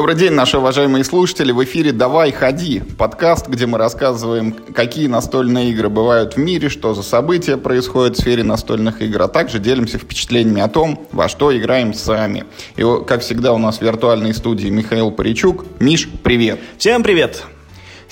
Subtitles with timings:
[0.00, 1.52] Добрый день, наши уважаемые слушатели.
[1.52, 6.94] В эфире «Давай, ходи»– подкаст, где мы рассказываем, какие настольные игры бывают в мире, что
[6.94, 11.54] за события происходят в сфере настольных игр, а также делимся впечатлениями о том, во что
[11.54, 12.44] играем сами.
[12.76, 15.66] И, как всегда, у нас в виртуальной студии Михаил Паричук.
[15.80, 16.60] Миш, привет!
[16.78, 17.44] Всем привет!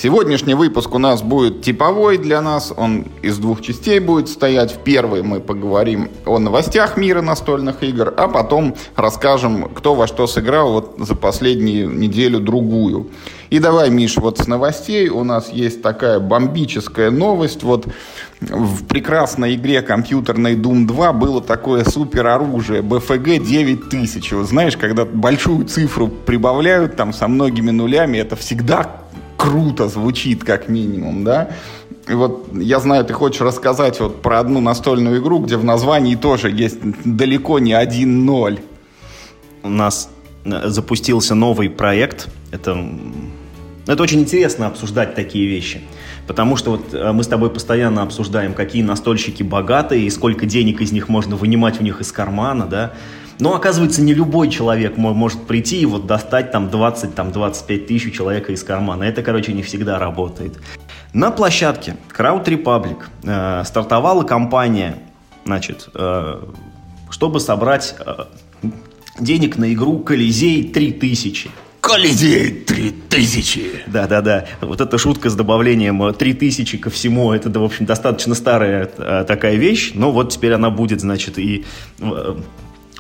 [0.00, 2.72] Сегодняшний выпуск у нас будет типовой для нас.
[2.76, 4.70] Он из двух частей будет стоять.
[4.70, 10.28] В первой мы поговорим о новостях мира настольных игр, а потом расскажем, кто во что
[10.28, 13.08] сыграл вот за последнюю неделю-другую.
[13.50, 17.64] И давай, Миш, вот с новостей у нас есть такая бомбическая новость.
[17.64, 17.88] Вот
[18.40, 24.32] в прекрасной игре компьютерной Doom 2 было такое супер оружие BFG 9000.
[24.34, 29.07] Вот знаешь, когда большую цифру прибавляют там со многими нулями, это всегда
[29.38, 31.48] круто звучит, как минимум, да.
[32.08, 36.16] И вот я знаю, ты хочешь рассказать вот про одну настольную игру, где в названии
[36.16, 38.58] тоже есть далеко не один ноль.
[39.62, 40.10] У нас
[40.44, 42.28] э, запустился новый проект.
[42.50, 42.84] Это,
[43.86, 45.80] это очень интересно обсуждать такие вещи.
[46.26, 50.80] Потому что вот э, мы с тобой постоянно обсуждаем, какие настольщики богатые и сколько денег
[50.80, 52.92] из них можно вынимать у них из кармана, да.
[53.38, 58.14] Но оказывается, не любой человек может прийти и вот достать там 20-25 там, 25 тысяч
[58.14, 59.04] человека из кармана.
[59.04, 60.58] Это, короче, не всегда работает.
[61.12, 64.98] На площадке Crowd Republic э, стартовала компания,
[65.44, 66.42] значит, э,
[67.10, 68.24] чтобы собрать э,
[69.18, 71.50] денег на игру Колизей 3000.
[71.80, 73.84] Колизей 3000!
[73.86, 74.46] Да-да-да.
[74.60, 79.54] Вот эта шутка с добавлением 3000 ко всему, это, в общем, достаточно старая э, такая
[79.54, 81.64] вещь, но вот теперь она будет, значит, и
[82.00, 82.34] э,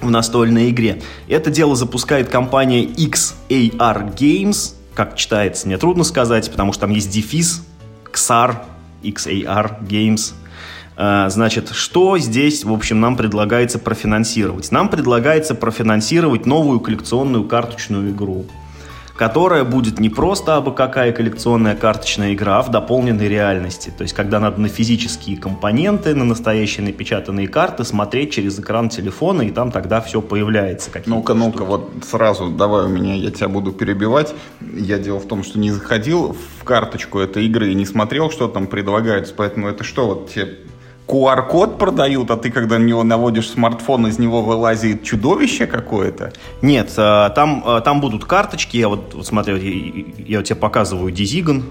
[0.00, 1.02] в настольной игре.
[1.28, 7.10] Это дело запускает компания XAR Games, как читается, мне трудно сказать, потому что там есть
[7.10, 7.64] дефис,
[8.12, 8.56] XAR,
[9.02, 10.32] XAR Games.
[10.96, 14.72] А, значит, что здесь, в общем, нам предлагается профинансировать?
[14.72, 18.46] Нам предлагается профинансировать новую коллекционную карточную игру
[19.18, 23.92] которая будет не просто абы какая коллекционная карточная игра, а в дополненной реальности.
[23.94, 29.42] То есть, когда надо на физические компоненты, на настоящие напечатанные карты смотреть через экран телефона,
[29.42, 30.90] и там тогда все появляется.
[31.06, 34.34] Ну-ка, ну-ка, вот сразу давай у меня, я тебя буду перебивать.
[34.60, 38.46] Я дело в том, что не заходил в карточку этой игры и не смотрел, что
[38.46, 40.58] там предлагается, поэтому это что, вот тебе
[41.08, 46.32] QR-код продают, а ты, когда на него наводишь смартфон, из него вылазит чудовище какое-то?
[46.60, 48.76] Нет, а, там, а, там будут карточки.
[48.76, 51.64] Я вот, вот смотри, я, я тебе показываю Дизиган.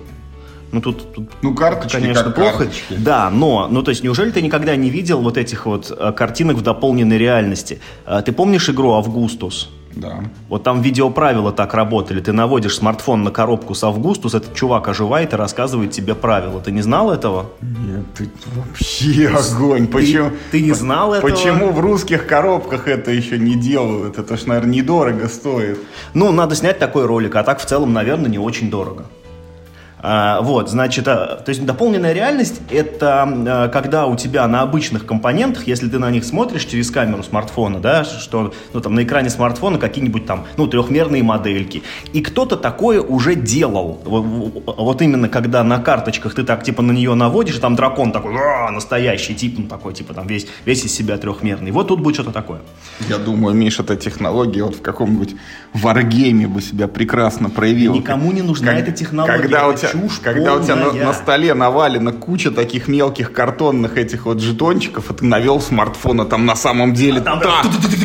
[0.72, 2.58] Ну, тут, тут ну, карточки, конечно, как плохо.
[2.58, 2.96] Карточки.
[2.98, 6.58] Да, но, ну, то есть, неужели ты никогда не видел вот этих вот а, картинок
[6.58, 7.80] в дополненной реальности?
[8.26, 9.70] Ты помнишь игру «Августус»?
[10.00, 10.20] Да.
[10.50, 12.22] Вот там видеоправила так работали.
[12.22, 16.62] Ты наводишь смартфон на коробку с Августус, этот чувак оживает и рассказывает тебе правила.
[16.62, 17.48] Ты не знал этого?
[17.62, 19.88] Нет, ты вообще огонь.
[19.88, 20.30] Почему?
[20.30, 21.30] Ты, ты не знал этого?
[21.30, 24.18] Почему в русских коробках это еще не делают?
[24.18, 25.80] Это ж, наверное, недорого стоит.
[26.14, 29.06] Ну, надо снять такой ролик, а так в целом, наверное, не очень дорого.
[30.10, 35.06] А, вот, значит, а, то есть дополненная реальность– это а, когда у тебя на обычных
[35.06, 39.30] компонентах, если ты на них смотришь через камеру смартфона, да, что ну, там, на экране
[39.30, 44.02] смартфона какие-нибудь там, ну, трехмерные модельки, и кто-то такое уже делал.
[44.06, 48.34] Вот, именно когда на карточках ты так, типа, на нее наводишь, и там дракон такой,
[48.72, 51.72] настоящий тип, ну, такой, типа, там весь, весь из себя трехмерный.
[51.72, 52.62] Вот тут будет что-то такое.
[53.10, 55.36] Я думаю, Миша, эта технология вот в каком-нибудь
[55.74, 57.94] варгейме бы себя прекрасно проявила.
[57.94, 59.38] Никому не нужна как, эта технология.
[59.38, 60.62] Когда у тебя, чушь когда полная.
[60.62, 65.26] у тебя на, на столе навалена куча таких мелких картонных этих вот жетончиков, и ты
[65.26, 67.40] навел смартфона, там на самом деле а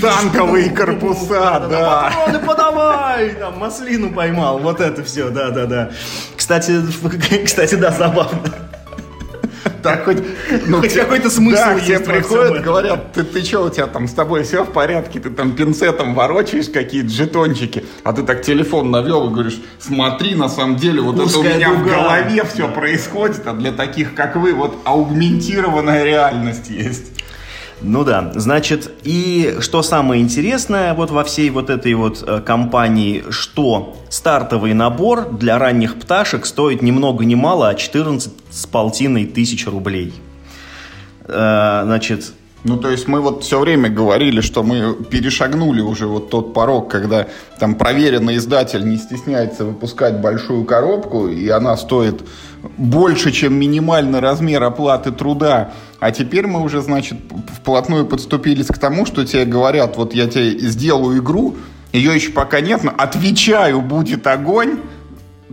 [0.01, 2.13] танковые корпуса, да.
[2.15, 3.31] Патроны подавай!
[3.35, 5.91] Там маслину поймал, вот это все, да-да-да.
[6.37, 6.81] Кстати,
[7.45, 8.41] кстати, да, забавно.
[9.83, 10.19] Так хоть,
[10.67, 11.87] ну, хоть какой-то смысл да, есть.
[11.87, 15.31] Тебе приходят, говорят, ты, ты что, у тебя там с тобой все в порядке, ты
[15.31, 20.77] там пинцетом ворочаешь какие-то жетончики, а ты так телефон навел и говоришь, смотри, на самом
[20.77, 21.83] деле, вот Узкая это у меня дуга.
[21.83, 27.12] в голове все происходит, а для таких, как вы, вот аугментированная реальность есть.
[27.85, 33.25] Ну да, значит, и что самое интересное вот во всей вот этой вот э, компании,
[33.31, 39.27] что стартовый набор для ранних пташек стоит ни много ни мало, а 14 с полтиной
[39.27, 40.15] тысяч рублей.
[41.25, 42.33] Э, значит,
[42.65, 46.89] ну, то есть мы вот все время говорили, что мы перешагнули уже вот тот порог,
[46.91, 47.27] когда
[47.59, 52.23] там проверенный издатель не стесняется выпускать большую коробку, и она стоит
[52.77, 55.73] больше, чем минимальный размер оплаты труда.
[55.99, 57.19] А теперь мы уже, значит,
[57.61, 61.57] вплотную подступились к тому, что тебе говорят, вот я тебе сделаю игру,
[61.93, 64.79] ее еще пока нет, но отвечаю, будет огонь.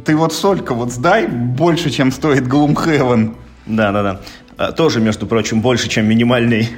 [0.05, 3.35] Ты вот столько вот сдай, больше, чем стоит Gloomhaven.
[3.65, 4.21] Да, да,
[4.57, 4.71] да.
[4.73, 6.69] Тоже, между прочим, больше, чем минимальный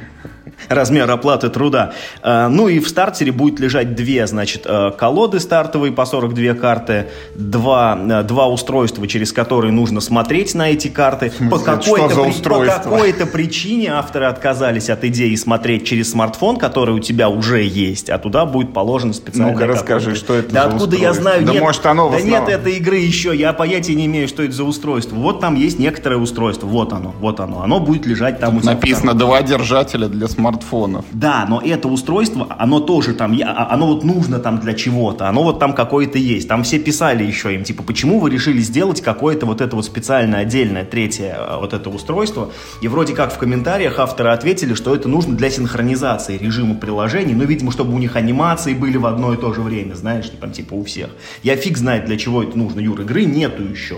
[0.70, 1.94] размер оплаты труда.
[2.24, 7.08] Э, ну и в стартере будет лежать две, значит, э, колоды стартовые по 42 карты,
[7.36, 11.32] два, э, два устройства, через которые нужно смотреть на эти карты.
[11.50, 17.00] По какой-то, при, по какой-то причине авторы отказались от идеи смотреть через смартфон, который у
[17.00, 19.54] тебя уже есть, а туда будет положено специально.
[19.54, 21.46] Ну-ка расскажи, что это Да откуда я знаю?
[21.46, 24.54] Да нет, может оно Да нет этой игры еще, я понятия не имею, что это
[24.54, 25.16] за устройство.
[25.16, 27.62] Вот там есть некоторое устройство, вот оно, вот оно.
[27.62, 28.74] Оно будет лежать там Тут у тебя.
[28.74, 31.06] Написано два держателя для смартфонов.
[31.12, 35.44] Да, но это устройство, оно тоже там, а, оно вот нужно там для чего-то, оно
[35.44, 36.48] вот там какое-то есть.
[36.48, 40.42] Там все писали еще им, типа, почему вы решили сделать какое-то вот это вот специальное,
[40.42, 42.52] отдельное, третье а, вот это устройство.
[42.82, 47.46] И вроде как в комментариях авторы ответили, что это нужно для синхронизации режима приложений, ну,
[47.46, 50.74] видимо, чтобы у них анимации были в одно и то же время, знаешь, там типа
[50.74, 51.10] у всех.
[51.44, 53.98] Я фиг знает, для чего это нужно, Юр, игры нету еще.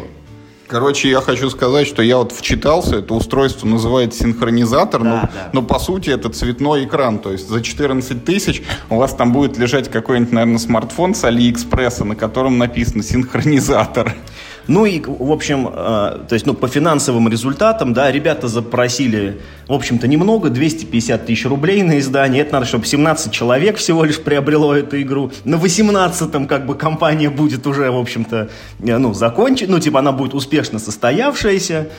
[0.67, 5.49] Короче, я хочу сказать, что я вот вчитался, это устройство называется синхронизатор, да, но, да.
[5.51, 9.57] но по сути это цветной экран, то есть за 14 тысяч у вас там будет
[9.57, 14.15] лежать какой-нибудь, наверное, смартфон с Алиэкспресса, на котором написано синхронизатор.
[14.67, 15.71] Ну и, в общем, э,
[16.27, 21.83] то есть, ну, по финансовым результатам, да, ребята запросили, в общем-то, немного, 250 тысяч рублей
[21.83, 22.43] на издание.
[22.43, 25.31] Это надо, чтобы 17 человек всего лишь приобрело эту игру.
[25.43, 28.49] На 18-м, как бы, компания будет уже, в общем-то,
[28.79, 31.89] э, ну, закончена, ну, типа, она будет успешно состоявшаяся.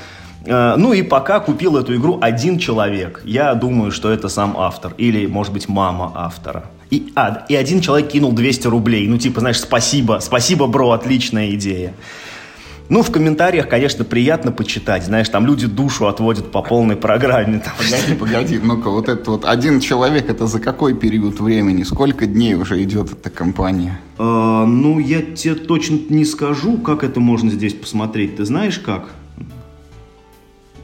[0.46, 3.20] Э, ну и пока купил эту игру один человек.
[3.24, 4.94] Я думаю, что это сам автор.
[4.96, 6.64] Или, может быть, мама автора.
[6.90, 9.08] И, а, и один человек кинул 200 рублей.
[9.08, 11.92] Ну, типа, знаешь, спасибо, спасибо, бро, отличная идея.
[12.90, 15.04] Ну, в комментариях, конечно, приятно почитать.
[15.04, 17.60] Знаешь, там люди душу отводят по полной программе.
[17.60, 17.72] Там.
[17.78, 21.82] Погоди, погоди, ну-ка, вот это вот один человек, это за какой период времени?
[21.82, 23.98] Сколько дней уже идет эта кампания?
[24.18, 28.36] А, ну, я тебе точно не скажу, как это можно здесь посмотреть.
[28.36, 29.08] Ты знаешь как?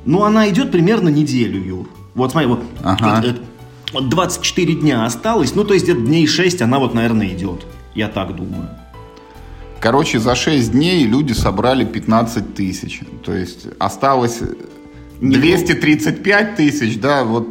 [0.07, 1.89] Ну, она идет примерно неделю, Юр.
[2.15, 3.19] Вот смотри, вот, ага.
[3.19, 3.37] это,
[3.93, 7.67] это, 24 дня осталось, ну, то есть где-то дней 6 она вот, наверное, идет.
[7.95, 8.69] Я так думаю.
[9.81, 13.01] Короче, за 6 дней люди собрали 15 тысяч.
[13.25, 14.41] То есть осталось
[15.21, 17.47] 235 тысяч, да, вот,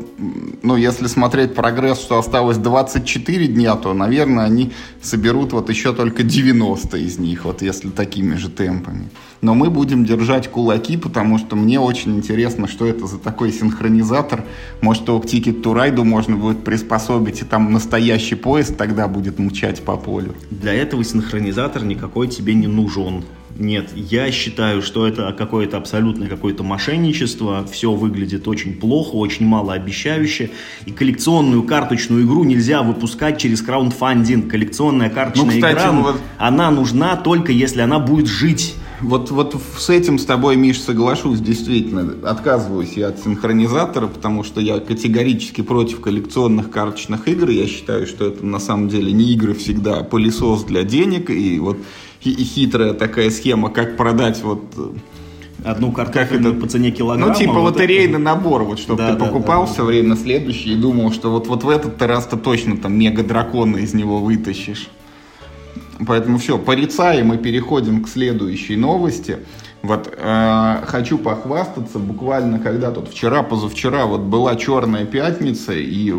[0.63, 4.71] ну, если смотреть прогресс, что осталось 24 дня, то, наверное, они
[5.01, 9.09] соберут вот еще только 90 из них, вот если такими же темпами.
[9.41, 14.43] Но мы будем держать кулаки, потому что мне очень интересно, что это за такой синхронизатор.
[14.81, 19.37] Может, его к Ticket to Ride можно будет приспособить, и там настоящий поезд тогда будет
[19.37, 20.33] мчать по полю.
[20.49, 23.23] Для этого синхронизатор никакой тебе не нужен.
[23.57, 27.65] Нет, я считаю, что это какое-то абсолютное какое-то мошенничество.
[27.71, 30.51] Все выглядит очень плохо, очень малообещающе.
[30.85, 34.49] И коллекционную карточную игру нельзя выпускать через краундфандинг.
[34.49, 36.15] Коллекционная карточная ну, кстати, игра, вот...
[36.37, 38.75] она нужна только если она будет жить.
[39.01, 42.15] Вот, вот с этим с тобой, Миш, соглашусь, действительно.
[42.29, 47.49] Отказываюсь я от синхронизатора, потому что я категорически против коллекционных карточных игр.
[47.49, 51.29] Я считаю, что это на самом деле не игры всегда, а пылесос для денег.
[51.29, 51.77] И вот
[52.21, 54.89] хитрая такая схема, как продать вот э,
[55.63, 56.61] одну картофельную это?
[56.61, 57.33] по цене килограмма.
[57.33, 58.19] Ну, типа вот лотерейный это...
[58.19, 59.85] набор, вот, чтобы да, ты да, покупал да, все да.
[59.85, 63.93] время следующий и думал, что вот, вот в этот раз ты точно там мега-дракона из
[63.93, 64.89] него вытащишь.
[66.05, 69.39] Поэтому все, порицаем и переходим к следующей новости.
[69.81, 76.13] Вот э, хочу похвастаться, буквально когда тут вчера, позавчера вот была черная пятница, и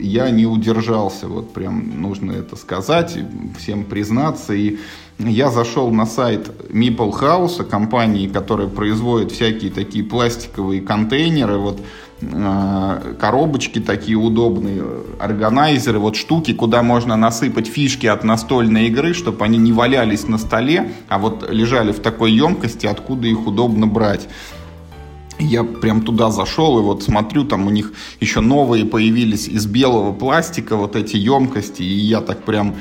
[0.00, 3.16] я не удержался, вот прям нужно это сказать,
[3.56, 4.78] всем признаться, и
[5.18, 11.80] я зашел на сайт Meeple House, компании, которая производит всякие такие пластиковые контейнеры, вот
[12.20, 14.82] э, коробочки такие удобные,
[15.20, 20.36] органайзеры, вот штуки, куда можно насыпать фишки от настольной игры, чтобы они не валялись на
[20.36, 24.28] столе, а вот лежали в такой емкости, откуда их удобно брать.
[25.38, 30.12] Я прям туда зашел и вот смотрю, там у них еще новые появились из белого
[30.12, 32.74] пластика вот эти емкости, и я так прям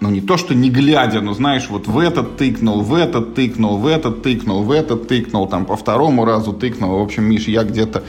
[0.00, 3.78] ну не то, что не глядя, но знаешь, вот в этот тыкнул, в этот тыкнул,
[3.78, 6.98] в этот тыкнул, в этот тыкнул, там по второму разу тыкнул.
[6.98, 8.02] В общем, Миш, я где-то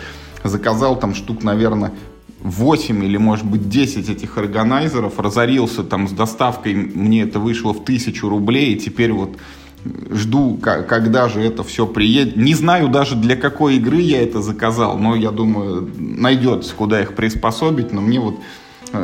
[0.44, 1.94] заказал там штук, наверное,
[2.42, 7.84] 8 или, может быть, 10 этих органайзеров, разорился там с доставкой, мне это вышло в
[7.84, 9.38] тысячу рублей, и теперь вот
[10.12, 12.36] жду, когда же это все приедет.
[12.36, 17.16] Не знаю даже для какой игры я это заказал, но я думаю, найдется, куда их
[17.16, 18.36] приспособить, но мне вот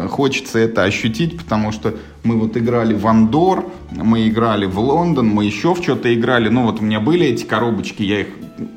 [0.09, 5.45] хочется это ощутить, потому что мы вот играли в Андор, мы играли в Лондон, мы
[5.45, 6.49] еще в что-то играли.
[6.49, 8.27] Ну вот у меня были эти коробочки, я их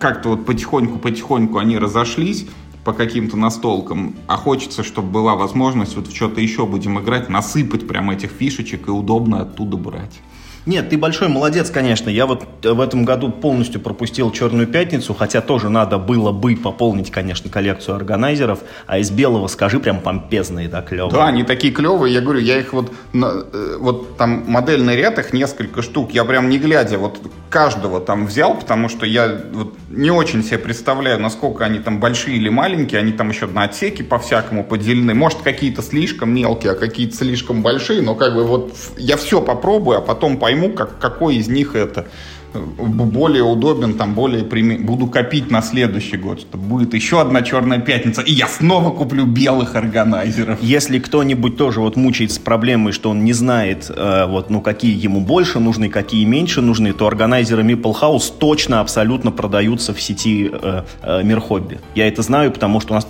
[0.00, 2.46] как-то вот потихоньку-потихоньку они разошлись
[2.84, 7.86] по каким-то настолкам, а хочется, чтобы была возможность вот в что-то еще будем играть, насыпать
[7.88, 10.20] прям этих фишечек и удобно оттуда брать.
[10.66, 12.10] Нет, ты большой молодец, конечно.
[12.10, 17.12] Я вот в этом году полностью пропустил «Черную пятницу», хотя тоже надо было бы пополнить,
[17.12, 18.58] конечно, коллекцию органайзеров.
[18.88, 21.12] А из белого, скажи, прям помпезные, да, клевые.
[21.12, 22.12] Да, они такие клевые.
[22.12, 26.10] Я говорю, я их вот, э, вот там модельный ряд, их несколько штук.
[26.10, 30.58] Я прям не глядя, вот каждого там взял, потому что я вот не очень себе
[30.58, 33.00] представляю, насколько они там большие или маленькие.
[33.00, 35.14] Они там еще на отсеки по-всякому поделены.
[35.14, 38.02] Может, какие-то слишком мелкие, а какие-то слишком большие.
[38.02, 41.74] Но как бы вот я все попробую, а потом пойму, пойму, как, какой из них
[41.74, 42.06] это
[42.54, 44.84] э, более удобен, там более примен...
[44.84, 49.26] буду копить на следующий год, что будет еще одна черная пятница, и я снова куплю
[49.26, 50.62] белых органайзеров.
[50.62, 54.96] Если кто-нибудь тоже вот мучается с проблемой, что он не знает, э, вот, ну, какие
[55.04, 60.50] ему больше нужны, какие меньше нужны, то органайзеры Meeple House точно абсолютно продаются в сети
[60.50, 61.78] э, э, Мир Хобби.
[61.94, 63.06] Я это знаю, потому что у нас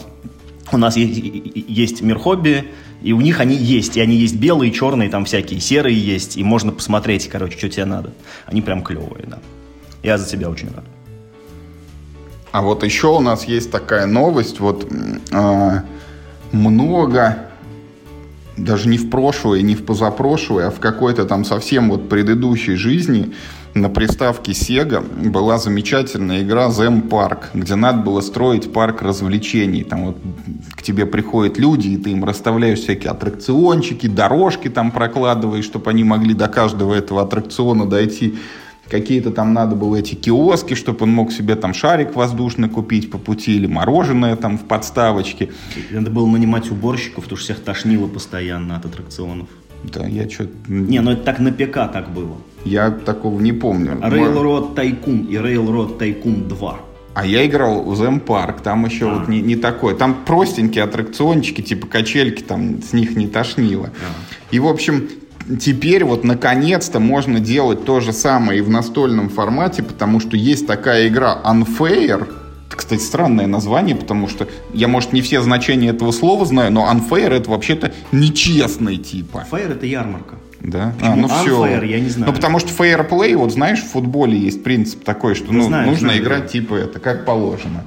[0.72, 1.20] у нас есть,
[1.68, 2.64] есть Мир Хобби,
[3.02, 6.42] и у них они есть, и они есть белые, черные, там всякие, серые есть, и
[6.42, 8.12] можно посмотреть, короче, что тебе надо.
[8.46, 9.38] Они прям клевые, да.
[10.02, 10.84] Я за тебя очень рад.
[12.52, 15.80] А вот еще у нас есть такая новость, вот э,
[16.52, 17.48] много,
[18.56, 23.32] даже не в прошлое, не в позапрошлое, а в какой-то там совсем вот предыдущей жизни
[23.74, 29.84] на приставке Sega была замечательная игра Zem Park, где надо было строить парк развлечений.
[29.84, 30.16] Там вот
[30.74, 36.04] к тебе приходят люди, и ты им расставляешь всякие аттракциончики, дорожки там прокладываешь, чтобы они
[36.04, 38.36] могли до каждого этого аттракциона дойти.
[38.90, 43.18] Какие-то там надо было эти киоски, чтобы он мог себе там шарик воздушный купить по
[43.18, 45.50] пути или мороженое там в подставочке.
[45.90, 49.48] Надо было нанимать уборщиков, потому что всех тошнило постоянно от аттракционов.
[49.84, 50.52] Да, я что-то...
[50.68, 52.36] Не, ну это так на ПК так было.
[52.64, 53.92] Я такого не помню.
[54.02, 56.80] Railroad Tycoon и Railroad Tycoon 2.
[57.14, 59.14] А я играл в Зем Парк, там еще а.
[59.14, 59.94] вот не, не такое.
[59.94, 63.86] Там простенькие аттракциончики, типа качельки, там с них не тошнило.
[63.86, 64.54] А.
[64.54, 65.08] И, в общем,
[65.60, 70.66] теперь вот наконец-то можно делать то же самое и в настольном формате, потому что есть
[70.66, 72.28] такая игра Unfair,
[72.68, 77.30] кстати, странное название, потому что я, может, не все значения этого слова знаю, но unfair
[77.30, 79.46] это вообще-то нечестный типа.
[79.50, 80.36] Fair это ярмарка.
[80.60, 80.92] Да?
[80.98, 81.86] Почему а, ну unfair, все.
[81.86, 82.30] я не знаю.
[82.30, 85.86] Ну, потому что fair play, вот знаешь, в футболе есть принцип такой, что ну, знаю,
[85.86, 86.48] нужно знаю, играть да.
[86.48, 87.84] типа это, как положено.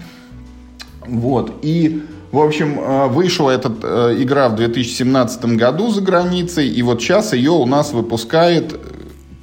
[1.06, 1.60] Вот.
[1.62, 7.02] И, в общем, э, вышла эта э, игра в 2017 году за границей, и вот
[7.02, 8.80] сейчас ее у нас выпускает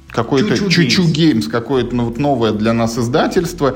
[0.09, 3.75] какой-то Choo Choo Games, какое-то ну, вот новое для нас издательство.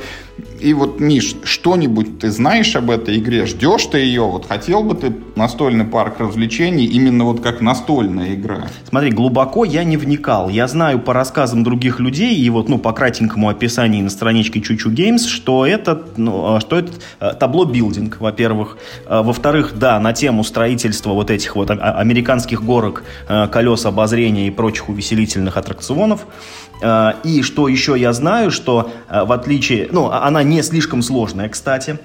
[0.60, 3.46] И вот, Миш, что-нибудь ты знаешь об этой игре?
[3.46, 4.22] Ждешь ты ее?
[4.22, 8.68] Вот хотел бы ты настольный парк развлечений именно вот как настольная игра?
[8.88, 10.50] Смотри, глубоко я не вникал.
[10.50, 14.77] Я знаю по рассказам других людей и вот, ну, по кратенькому описанию на страничке Choo
[14.77, 18.78] Choo Games, что это, ну, а, что это э, табло билдинг, во-первых.
[19.08, 23.04] А, во-вторых, да, на тему строительства вот этих вот а, американских горок,
[23.52, 26.26] колес обозрения и прочих увеселительных аттракционов.
[27.24, 32.00] И что еще я знаю, что в отличие, ну, а, она не слишком сложная, кстати,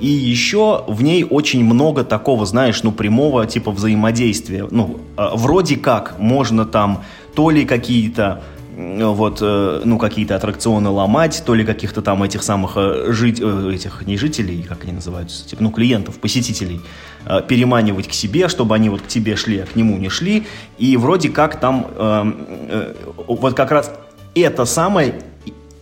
[0.00, 4.66] и еще в ней очень много такого, знаешь, ну, прямого типа взаимодействия.
[4.70, 7.04] Ну, э, вроде как можно там
[7.34, 8.42] то ли какие-то
[8.76, 12.76] вот, ну, какие-то аттракционы ломать, то ли каких-то там этих самых
[13.14, 16.82] жить, этих, не жителей, как они называются, типа, ну, клиентов, посетителей,
[17.48, 20.46] переманивать к себе, чтобы они вот к тебе шли, а к нему не шли.
[20.76, 22.94] И вроде как там, э,
[23.26, 23.90] вот как раз
[24.34, 25.14] это самое,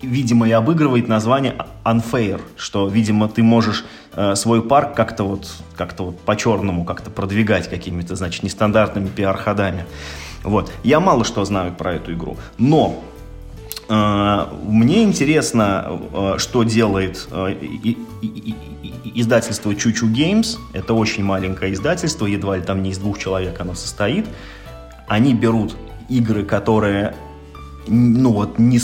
[0.05, 3.85] видимо, и обыгрывает название unfair, что, видимо, ты можешь
[4.15, 9.85] э, свой парк как-то вот, как-то вот по-черному как-то продвигать какими-то, значит, нестандартными пиар-ходами.
[10.43, 10.71] Вот.
[10.83, 13.03] Я мало что знаю про эту игру, но
[13.89, 20.59] э, мне интересно, э, что делает э, и, и, и, издательство Чучу Games.
[20.73, 24.27] Это очень маленькое издательство, едва ли там не из двух человек оно состоит.
[25.07, 25.77] Они берут
[26.09, 27.15] игры, которые
[27.87, 28.81] ну вот, не,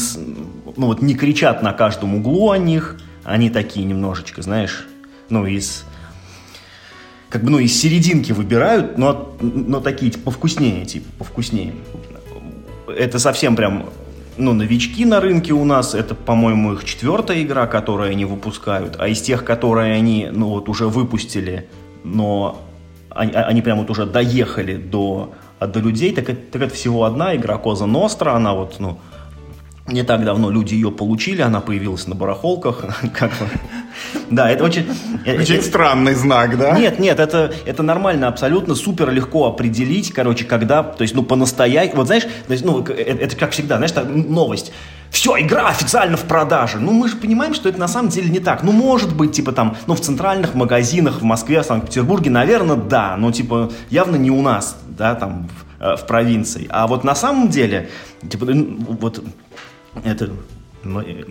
[0.76, 4.87] ну вот не кричат на каждом углу о них, они такие немножечко, знаешь,
[5.28, 5.85] ну из
[7.30, 11.75] как бы, ну, из серединки выбирают, но, но такие, типа, повкуснее, типа, повкуснее.
[12.88, 13.87] Это совсем прям,
[14.37, 19.07] ну, новички на рынке у нас, это, по-моему, их четвертая игра, которую они выпускают, а
[19.07, 21.69] из тех, которые они, ну, вот уже выпустили,
[22.02, 22.61] но
[23.11, 27.05] они, они прям вот уже доехали до а до людей, так это, так это всего
[27.05, 28.99] одна игра Коза Ностра, она вот, ну,
[29.87, 33.31] не так давно люди ее получили, она появилась на барахолках, как
[34.31, 34.87] Да, это очень...
[35.26, 36.79] Э, очень это, странный знак, да?
[36.79, 41.97] Нет, нет, это, это нормально, абсолютно супер легко определить, короче, когда, то есть, ну, по-настоящему,
[41.97, 42.26] вот знаешь,
[42.62, 44.73] ну, это, это как всегда, знаешь, так, новость.
[45.11, 46.79] Все, игра официально в продаже.
[46.79, 48.62] Ну, мы же понимаем, что это на самом деле не так.
[48.62, 53.17] Ну, может быть, типа там, ну, в центральных магазинах в Москве, в Санкт-Петербурге, наверное, да.
[53.17, 56.66] Но, типа, явно не у нас, да, там, в, э, в провинции.
[56.69, 57.88] А вот на самом деле,
[58.28, 58.47] типа,
[59.00, 59.25] вот
[60.04, 60.30] это
[60.85, 61.25] ну, э,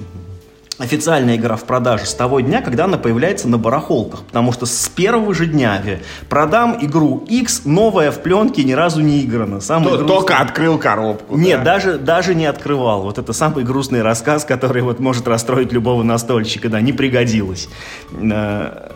[0.79, 4.23] официальная игра в продаже с того дня, когда она появляется на барахолках.
[4.23, 5.83] Потому что с первого же дня
[6.29, 9.61] продам игру X, новая в пленке, ни разу не играна.
[9.61, 10.07] Самый грустный...
[10.07, 11.38] Только открыл коробку.
[11.38, 11.75] Нет, да?
[11.75, 13.03] даже, даже не открывал.
[13.03, 16.69] Вот это самый грустный рассказ, который вот может расстроить любого настольщика.
[16.69, 17.69] Да, не пригодилось.
[18.13, 18.89] Э,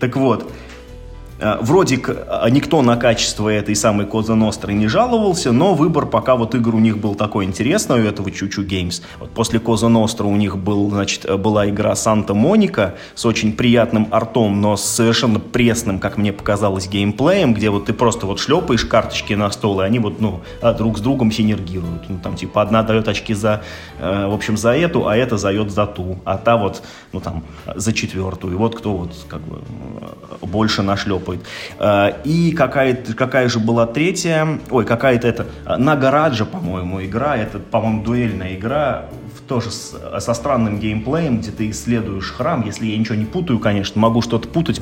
[0.00, 0.50] так вот,
[1.60, 6.54] вроде э, никто на качество этой самой Коза Ностры не жаловался, но выбор пока вот
[6.54, 9.02] игр у них был такой интересный, у этого Чучу Геймс.
[9.18, 13.52] Вот после Коза Ностра у них был, значит, э, была игра Санта Моника с очень
[13.52, 18.38] приятным артом, но с совершенно пресным, как мне показалось, геймплеем, где вот ты просто вот
[18.38, 20.42] шлепаешь карточки на стол, и они вот, ну,
[20.78, 22.08] друг с другом синергируют.
[22.08, 23.62] Ну, там, типа, одна дает очки за,
[23.98, 26.82] в общем, за эту, а эта дает за ту, а та вот,
[27.12, 27.42] ну, там,
[27.74, 28.54] за четвертую.
[28.54, 29.60] И вот кто вот, как бы,
[30.40, 31.46] больше нашлепает происходит.
[31.78, 35.46] Э, и какая, какая же была третья, ой, какая-то это,
[35.78, 39.06] Нагараджа, по-моему, игра, это, по-моему, дуэльная игра,
[39.48, 42.64] тоже с, со странным геймплеем, где ты исследуешь храм.
[42.64, 44.80] Если я ничего не путаю, конечно, могу что-то путать.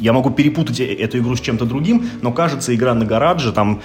[0.00, 3.82] Я могу перепутать э, эту игру с чем-то другим, но кажется, игра на гараже там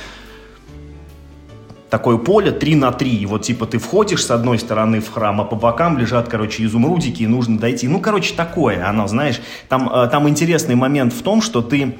[1.89, 3.09] такое поле 3 на 3.
[3.09, 6.63] И вот типа ты входишь с одной стороны в храм, а по бокам лежат, короче,
[6.63, 7.87] изумрудики, и нужно дойти.
[7.87, 9.41] Ну, короче, такое оно, знаешь.
[9.67, 11.95] Там, э, там интересный момент в том, что ты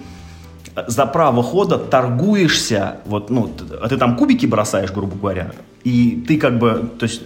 [0.87, 3.51] за право хода торгуешься, вот, ну,
[3.89, 5.51] ты там кубики бросаешь, грубо говоря,
[5.83, 7.21] и ты как бы, то есть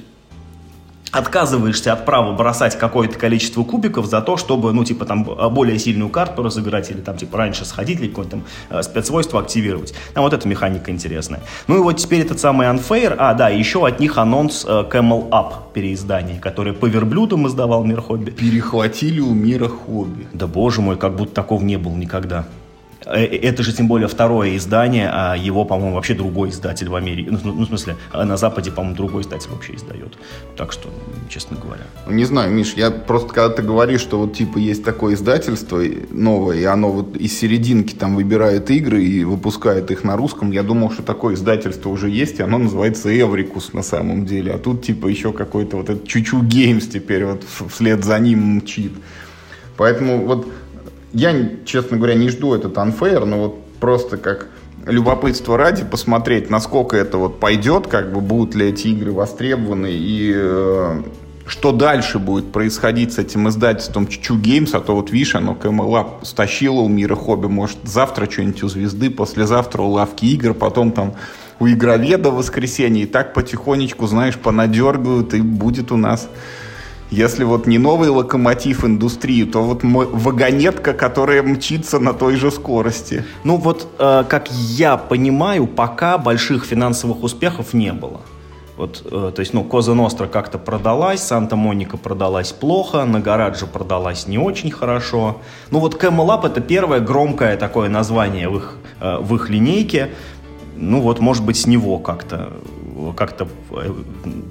[1.13, 6.10] отказываешься от права бросать какое-то количество кубиков за то, чтобы, ну, типа, там, более сильную
[6.10, 9.93] карту разыграть или, там, типа, раньше сходить или какое-то там э, спецсвойство активировать.
[10.13, 11.41] Там вот эта механика интересная.
[11.67, 15.29] Ну и вот теперь этот самый Unfair, а, да, еще от них анонс э, Camel
[15.29, 18.32] Up переиздание, которое по верблюдам издавал Мир Хобби.
[18.32, 20.27] Перехватили у Мира Хобби.
[20.34, 22.46] Да боже мой, как будто такого не было никогда.
[23.05, 27.31] Э, это же тем более второе издание, а его, по-моему, вообще другой издатель в Америке.
[27.31, 30.17] Ну, ну, в смысле, а на Западе, по-моему, другой издатель вообще издает.
[30.55, 30.89] Так что,
[31.29, 31.83] честно говоря.
[32.07, 35.81] Не знаю, Миш, я просто, когда ты говоришь, что вот типа есть такое издательство
[36.12, 40.63] новое, и оно вот из серединки там выбирает игры и выпускает их на русском, я
[40.63, 44.53] думал, что такое издательство уже есть, и оно называется Эврикус на самом деле.
[44.53, 48.94] А тут типа еще какой-то вот этот Чучу Геймс теперь вот вслед за ним мчит.
[49.77, 50.48] Поэтому вот
[51.14, 51.34] я,
[51.66, 54.48] честно говоря, не жду этот unfair, но вот просто как
[54.86, 60.34] любопытство ради посмотреть, насколько это вот пойдет, как бы будут ли эти игры востребованы и
[60.36, 61.02] э,
[61.46, 66.20] что дальше будет происходить с этим издательством Чучу Геймс, а то вот видишь, оно КМЛА
[66.24, 71.14] стащило у мира хобби, может завтра что-нибудь у звезды, послезавтра у лавки игр, потом там
[71.60, 76.28] у игроведа в воскресенье, и так потихонечку, знаешь, понадергают, и будет у нас
[77.14, 83.24] если вот не новый локомотив индустрии, то вот вагонетка, которая мчится на той же скорости.
[83.44, 88.22] Ну вот, э, как я понимаю, пока больших финансовых успехов не было.
[88.78, 94.40] Вот, э, то есть, ну, Коза Ностра как-то продалась, Санта-Моника продалась плохо, Нагараджа продалась не
[94.40, 95.38] очень хорошо.
[95.70, 100.10] Ну, вот Camel Up это первое громкое такое название в их, э, в их линейке.
[100.76, 102.54] Ну, вот, может быть, с него как-то
[103.16, 103.94] как-то э,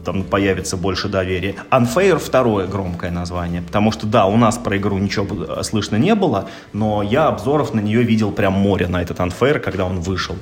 [0.05, 1.55] там появится больше доверия.
[1.71, 6.49] Unfair второе громкое название, потому что да, у нас про игру ничего слышно не было,
[6.73, 10.37] но я обзоров на нее видел прям море на этот Unfair, когда он вышел.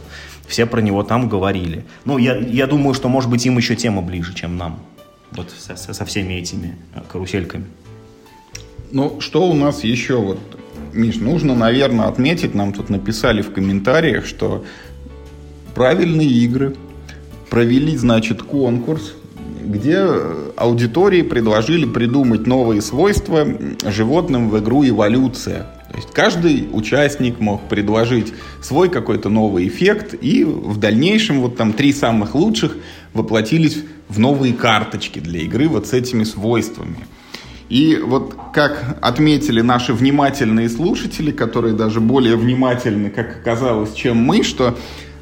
[0.47, 1.85] Все про него там говорили.
[2.05, 4.81] Ну, я, я думаю, что, может быть, им еще тема ближе, чем нам.
[5.33, 7.67] Вот со, со всеми этими э, карусельками.
[8.91, 10.41] Ну, что у нас еще вот,
[10.93, 14.65] Миш, нужно, наверное, отметить, нам тут написали в комментариях, что
[15.75, 16.77] правильные игры–
[17.51, 19.15] провели, значит, конкурс,
[19.63, 20.07] где
[20.57, 23.47] аудитории предложили придумать новые свойства
[23.85, 25.67] животным в игру «Эволюция».
[25.91, 28.33] То есть каждый участник мог предложить
[28.63, 32.77] свой какой-то новый эффект, и в дальнейшем вот там три самых лучших
[33.13, 37.07] воплотились в новые карточки для игры вот с этими свойствами.
[37.69, 44.43] И вот как отметили наши внимательные слушатели, которые даже более внимательны, как оказалось, чем мы,
[44.43, 44.77] что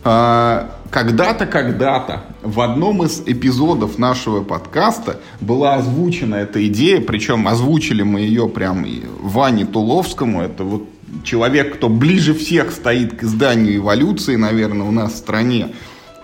[0.04, 8.02] а, когда-то, когда-то в одном из эпизодов нашего подкаста была озвучена эта идея, причем озвучили
[8.02, 8.86] мы ее прям
[9.20, 10.88] Ване Туловскому, это вот
[11.24, 15.74] человек, кто ближе всех стоит к изданию эволюции, наверное, у нас в стране.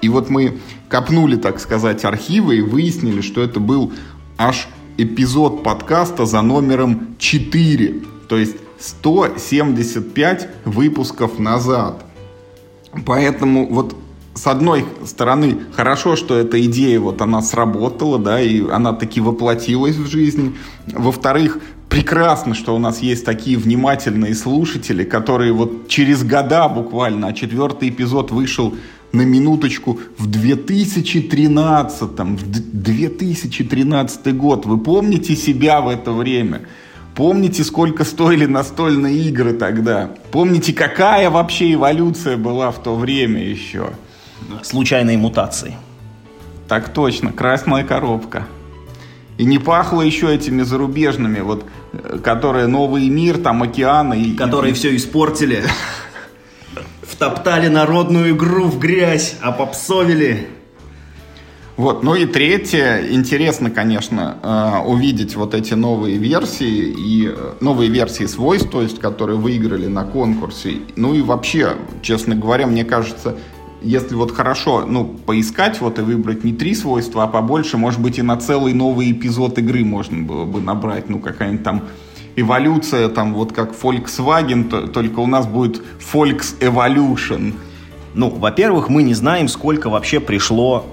[0.03, 3.93] И вот мы копнули, так сказать, архивы и выяснили, что это был
[4.37, 8.03] аж эпизод подкаста за номером 4.
[8.29, 12.05] То есть 175 выпусков назад.
[13.07, 13.97] Поэтому вот
[14.35, 19.97] с одной стороны, хорошо, что эта идея, вот она сработала, да, и она таки воплотилась
[19.97, 20.57] в жизнь.
[20.87, 27.33] Во-вторых, прекрасно, что у нас есть такие внимательные слушатели, которые вот через года буквально, а
[27.33, 28.75] четвертый эпизод вышел
[29.13, 34.67] на минуточку в 2013, в 2013 год.
[34.67, 36.63] Вы помните себя в это время?
[37.15, 40.11] Помните, сколько стоили настольные игры тогда?
[40.33, 43.91] Помните, какая вообще эволюция была в то время еще?
[44.63, 45.77] Случайные мутации.
[46.69, 48.47] Так точно, красная коробка.
[49.37, 54.21] И не пахло еще этими зарубежными, вот, э, которые новый мир, там океаны.
[54.21, 54.75] И, которые и...
[54.75, 55.65] все испортили.
[57.03, 60.49] Втоптали народную игру в грязь, а попсовили.
[61.77, 67.91] Вот, ну и третье, интересно, конечно, э, увидеть вот эти новые версии и э, новые
[67.91, 70.77] версии свойств, то есть, которые выиграли на конкурсе.
[70.95, 73.37] Ну и вообще, честно говоря, мне кажется,
[73.85, 78.19] если вот хорошо, ну, поискать вот и выбрать не три свойства, а побольше, может быть,
[78.19, 81.83] и на целый новый эпизод игры можно было бы набрать, ну, какая-нибудь там
[82.37, 87.55] эволюция, там, вот как Volkswagen, то, только у нас будет Volks Evolution.
[88.15, 90.87] Ну, во-первых, мы не знаем, сколько вообще пришло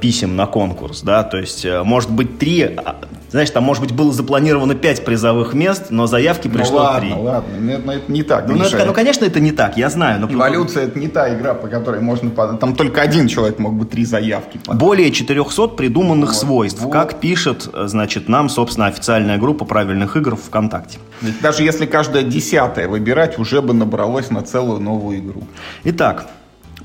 [0.00, 2.96] писем на конкурс, да, то есть, э, может быть, три, а,
[3.30, 7.00] знаешь, там, может быть, было запланировано пять призовых мест, но заявки ну пришло ну, ладно,
[7.00, 7.10] три.
[7.10, 10.20] ладно, ладно, это не так, ну, ну, это, ну, конечно, это не так, я знаю.
[10.20, 10.32] Но...
[10.32, 12.30] Эволюция— это не та игра, по которой можно...
[12.30, 14.80] Там только один человек мог бы три заявки подать.
[14.80, 16.92] Более 400 придуманных вот, свойств, вот.
[16.92, 20.98] как пишет, значит, нам, собственно, официальная группа правильных игр ВКонтакте.
[21.42, 25.42] Даже если каждая десятая выбирать, уже бы набралось на целую новую игру.
[25.84, 26.26] Итак,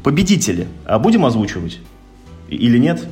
[0.03, 0.67] победители.
[0.85, 1.79] А будем озвучивать?
[2.51, 3.07] Или нет,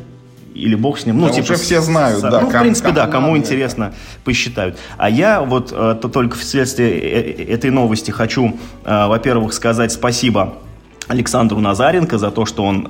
[0.54, 1.17] или бог с ним.
[1.17, 2.41] Ну, да типа, уже все знают, с, да.
[2.41, 3.95] Ну, в принципе, да, кому интересно, это.
[4.23, 4.78] посчитают.
[4.97, 10.56] А я вот э, то только вследствие э, э, этой новости хочу, во-первых, сказать спасибо
[11.08, 12.88] Александру Назаренко за то, что он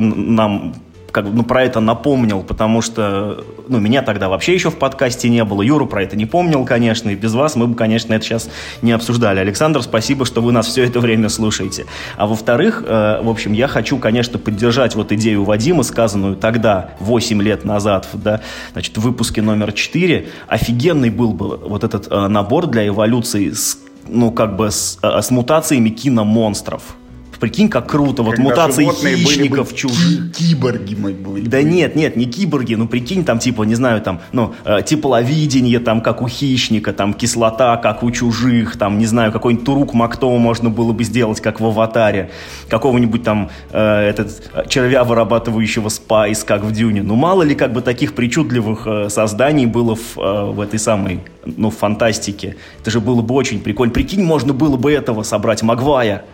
[0.00, 0.74] нам
[1.18, 5.28] как бы, ну, про это напомнил, потому что, ну, меня тогда вообще еще в подкасте
[5.28, 8.24] не было, Юру про это не помнил, конечно, и без вас мы бы, конечно, это
[8.24, 8.48] сейчас
[8.82, 9.40] не обсуждали.
[9.40, 11.86] Александр, спасибо, что вы нас все это время слушаете.
[12.16, 17.42] А во-вторых, э, в общем, я хочу, конечно, поддержать вот идею Вадима, сказанную тогда, 8
[17.42, 18.40] лет назад, да,
[18.74, 20.28] значит, в выпуске номер 4.
[20.46, 23.76] Офигенный был бы вот этот э, набор для эволюции с
[24.06, 26.94] ну, как бы с, э, с мутациями киномонстров.
[27.40, 28.22] Прикинь, как круто.
[28.22, 30.32] Вот Когда мутации хищников чужих.
[30.32, 31.46] Киборги были.
[31.46, 32.74] Да нет, нет, не киборги.
[32.74, 37.14] Ну, прикинь, там, типа, не знаю, там, ну, э, тепловидение, там, как у хищника, там,
[37.14, 41.60] кислота, как у чужих, там, не знаю, какой-нибудь турук Мактоу можно было бы сделать, как
[41.60, 42.30] в аватаре.
[42.68, 47.02] Какого-нибудь там, э, этот, э, червя, вырабатывающего спайс, как в Дюне.
[47.02, 51.20] Ну, мало ли, как бы, таких причудливых э, созданий было в, э, в этой самой,
[51.44, 52.56] ну, фантастике.
[52.80, 53.92] Это же было бы очень прикольно.
[53.92, 56.24] Прикинь, можно было бы этого собрать, Магвая.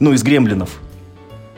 [0.00, 0.80] Ну, из гремлинов.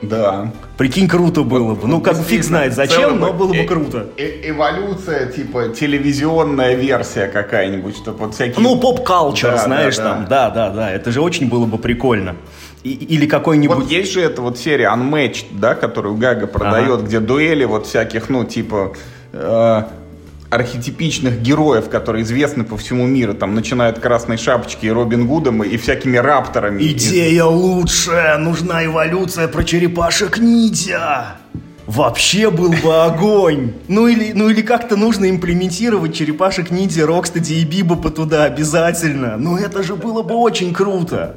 [0.02, 0.50] Да.
[0.76, 1.86] Прикинь, круто было бы.
[1.86, 4.08] Ну, как бы фиг знает зачем, но было бы э, круто.
[4.16, 8.60] Э эволюция, типа, телевизионная версия какая-нибудь, чтобы вот всякие...
[8.60, 10.26] Ну, поп-калчер, да, знаешь, да, там.
[10.28, 10.90] Да, да, да.
[10.90, 12.34] Это же очень было бы прикольно.
[12.82, 13.76] И, или какой-нибудь...
[13.76, 17.06] Вот есть же эта вот серия Unmatched, да, которую Гага продает, ага.
[17.06, 18.94] где дуэли вот всяких, ну, типа...
[19.32, 19.84] Э
[20.52, 25.62] архетипичных героев, которые известны по всему миру, там, начиная от Красной Шапочки и Робин Гудом
[25.62, 26.82] и всякими рапторами.
[26.82, 28.36] Идея лучшая!
[28.36, 31.38] Нужна эволюция про черепашек-ниндзя!
[31.86, 33.72] Вообще был бы огонь!
[33.88, 39.38] Ну или, ну или как-то нужно имплементировать черепашек ниндзя, Рокстеди и Бибопа туда обязательно.
[39.38, 41.34] Ну это же было бы очень круто!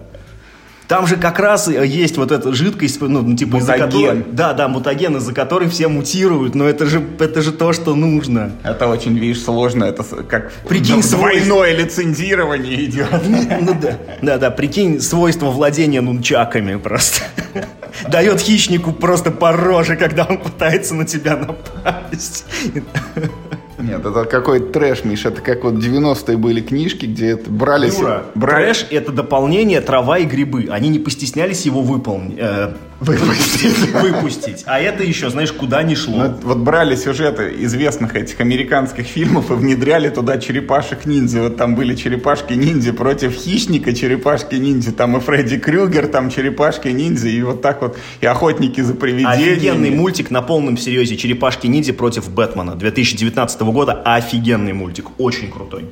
[0.87, 4.23] Там же как раз есть вот эта жидкость, ну, ну типа из-за которой...
[4.31, 8.51] Да, да, мутаген, из-за которой все мутируют, но это же, это же то, что нужно.
[8.63, 11.79] Это очень, видишь, сложно, это как прикинь, двойное свойств...
[11.79, 13.09] лицензирование идет.
[13.65, 17.23] Ну да, да, да, прикинь, свойство владения нунчаками просто.
[18.07, 22.45] Дает хищнику просто по роже, когда он пытается на тебя напасть.
[23.87, 25.25] Нет, это какой-то трэш, Миш.
[25.25, 27.87] Это как вот 90-е были книжки, где это брали...
[27.87, 28.65] Юра, брали...
[28.65, 30.67] трэш— это дополнение «Трава и грибы».
[30.69, 32.37] Они не постеснялись его выполнить.
[32.39, 33.93] Э, выпустить.
[33.93, 34.63] выпустить.
[34.65, 36.17] А это еще, знаешь, куда ни шло.
[36.17, 41.43] Ну, вот брали сюжеты известных этих американских фильмов и внедряли туда черепашек-ниндзя.
[41.43, 44.91] Вот там были черепашки-ниндзя против хищника черепашки-ниндзя.
[44.91, 47.29] Там и Фредди Крюгер, там черепашки-ниндзя.
[47.29, 49.53] И вот так вот и охотники за привидениями.
[49.53, 51.17] Офигенный мультик на полном серьезе.
[51.17, 54.01] Черепашки-ниндзя против Бэтмена 2019 года.
[54.03, 55.08] Офигенный мультик.
[55.17, 55.86] Очень крутой.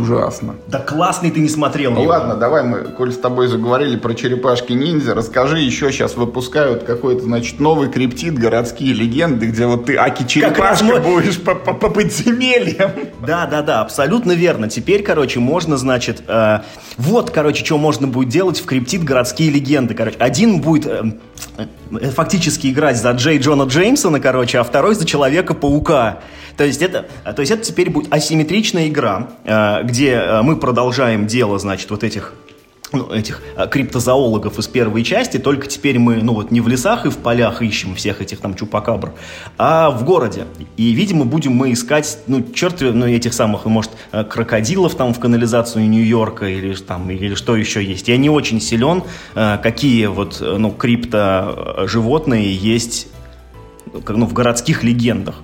[0.00, 0.56] Ужасно.
[0.66, 1.92] Да классный ты не смотрел.
[1.92, 7.22] Ну ладно, давай мы, коль с тобой заговорили про черепашки-ниндзя, расскажи, еще сейчас выпускают какой-то,
[7.22, 11.00] значит, новый криптид «Городские легенды», где вот ты Аки-черепашка мы...
[11.00, 12.90] будешь по, по, по подземельям.
[13.26, 14.68] Да, да, да, абсолютно верно.
[14.68, 16.60] Теперь, короче, можно, значит, э,
[16.96, 20.16] вот, короче, что можно будет делать в криптид «Городские легенды», короче.
[20.18, 21.02] Один будет э,
[22.14, 26.20] фактически играть за Джей Джона Джеймсона, короче, а второй за Человека-паука.
[26.56, 31.26] То есть это, то есть это теперь будет асимметричная игра, э, где э, мы продолжаем
[31.26, 32.34] дело, значит, вот этих
[32.94, 37.06] ну, этих а, криптозоологов из первой части, только теперь мы, ну вот не в лесах
[37.06, 39.12] и в полях ищем всех этих там чупакабр,
[39.58, 40.46] а в городе.
[40.76, 45.88] И, видимо, будем мы искать, ну, черт, ну, этих самых, может, крокодилов там в канализацию
[45.88, 48.08] Нью-Йорка или там, или что еще есть.
[48.08, 49.02] Я не очень силен,
[49.34, 53.08] какие вот, ну, крипто животные есть,
[54.08, 55.36] ну, в городских легендах.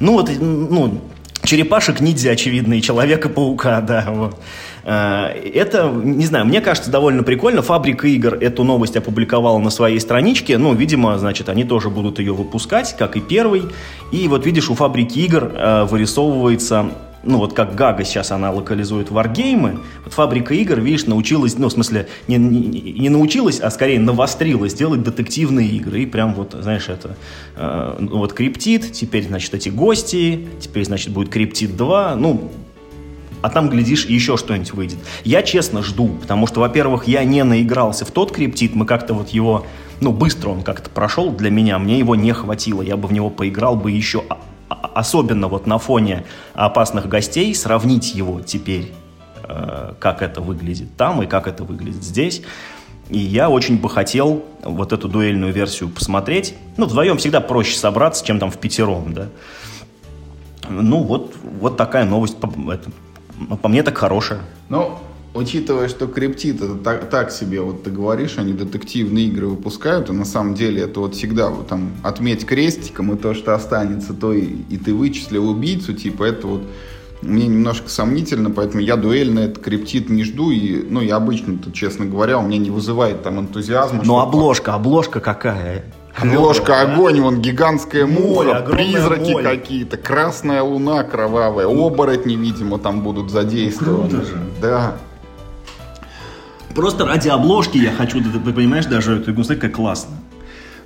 [0.00, 1.00] Ну, вот, ну,
[1.42, 4.38] черепашек ниндзя, очевидно, и Человека-паука, да, вот.
[4.88, 7.60] А, это, не знаю, мне кажется, довольно прикольно.
[7.60, 10.58] Фабрика игр эту новость опубликовала на своей страничке.
[10.58, 13.64] Ну, видимо, значит, они тоже будут ее выпускать, как и первый.
[14.12, 16.86] И вот видишь, у Фабрики игр э, вырисовывается
[17.24, 21.72] ну вот как Гага сейчас она локализует варгеймы, вот Фабрика игр, видишь, научилась, ну в
[21.72, 26.02] смысле не, не, не научилась, а скорее навострилась делать детективные игры.
[26.02, 27.16] И прям вот, знаешь, это
[27.56, 32.52] э, ну, вот Криптит, теперь, значит, эти гости, теперь, значит, будет Криптит 2, ну,
[33.42, 34.98] а там, глядишь, еще что-нибудь выйдет.
[35.24, 39.30] Я честно жду, потому что, во-первых, я не наигрался в тот криптит, мы как-то вот
[39.30, 39.66] его,
[40.00, 43.30] ну, быстро он как-то прошел для меня, мне его не хватило, я бы в него
[43.30, 44.24] поиграл бы еще
[44.68, 48.92] особенно вот на фоне опасных гостей, сравнить его теперь,
[49.44, 52.42] э, как это выглядит там и как это выглядит здесь.
[53.08, 56.54] И я очень бы хотел вот эту дуэльную версию посмотреть.
[56.76, 59.28] Ну, вдвоем всегда проще собраться, чем там в пятером, да.
[60.68, 62.36] Ну, вот, вот такая новость,
[63.38, 64.40] по, это, по мне так хорошая.
[64.68, 64.98] Ну,
[65.34, 70.12] учитывая, что криптит это так, так себе, вот ты говоришь, они детективные игры выпускают, и
[70.12, 74.32] на самом деле это вот всегда вот там отметь крестиком, и то, что останется, то
[74.32, 76.62] и, и ты вычислил убийцу, типа это вот
[77.22, 81.58] мне немножко сомнительно, поэтому я дуэль на этот криптит не жду, и, ну, я обычно,
[81.72, 84.02] честно говоря, у меня не вызывает там энтузиазма.
[84.04, 85.84] Но обложка, обложка какая?
[86.18, 86.80] Обложка да?
[86.82, 94.08] огонь, вон гигантская муха, призраки какие-то, красная луна кровавая, оборотни, видимо, там будут задействованы.
[94.08, 94.38] Круто же.
[94.60, 94.94] Да.
[96.74, 100.16] Просто ради обложки я хочу, ты понимаешь, даже эту игру как классно.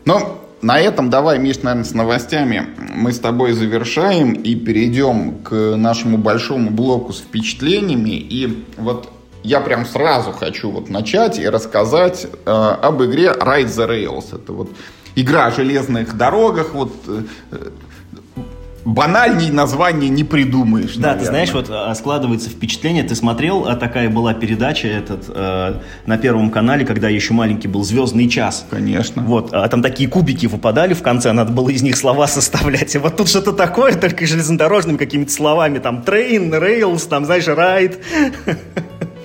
[0.05, 5.53] Ну, на этом давай, Миш, наверное, с новостями мы с тобой завершаем и перейдем к
[5.77, 8.11] нашему большому блоку с впечатлениями.
[8.11, 9.09] И вот
[9.43, 14.35] я прям сразу хочу вот начать и рассказать э, об игре Ride the Rails.
[14.35, 14.71] Это вот
[15.15, 17.23] игра о железных дорогах, вот э,
[18.85, 20.95] банальней название не придумаешь.
[20.97, 21.19] Да, наверное.
[21.19, 25.75] ты знаешь, вот а, складывается впечатление, ты смотрел, а такая была передача этот, э,
[26.07, 28.67] на Первом канале, когда я еще маленький был, «Звездный час».
[28.71, 29.23] Конечно.
[29.23, 32.95] Вот, а там такие кубики выпадали в конце, надо было из них слова составлять.
[32.95, 37.99] И вот тут что-то такое, только железнодорожными какими-то словами, там, train, rails, там, знаешь, ride.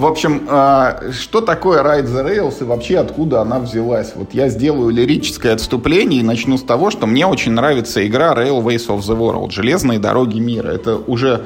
[0.00, 4.12] В общем, а, что такое Ride the Rails и вообще откуда она взялась?
[4.14, 8.86] Вот я сделаю лирическое отступление и начну с того, что мне очень нравится игра Railways
[8.88, 10.68] of the World, Железные дороги мира.
[10.68, 11.42] Это уже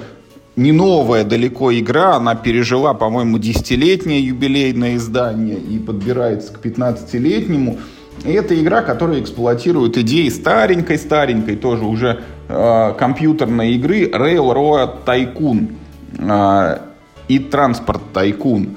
[0.54, 7.80] не новая далеко игра, она пережила, по-моему, десятилетнее юбилейное издание и подбирается к 15-летнему.
[8.24, 15.74] И это игра, которая эксплуатирует идеи старенькой-старенькой тоже уже э, компьютерной игры Railroad Tycoon.
[16.20, 16.93] Э,
[17.28, 18.76] и транспорт Тайкун.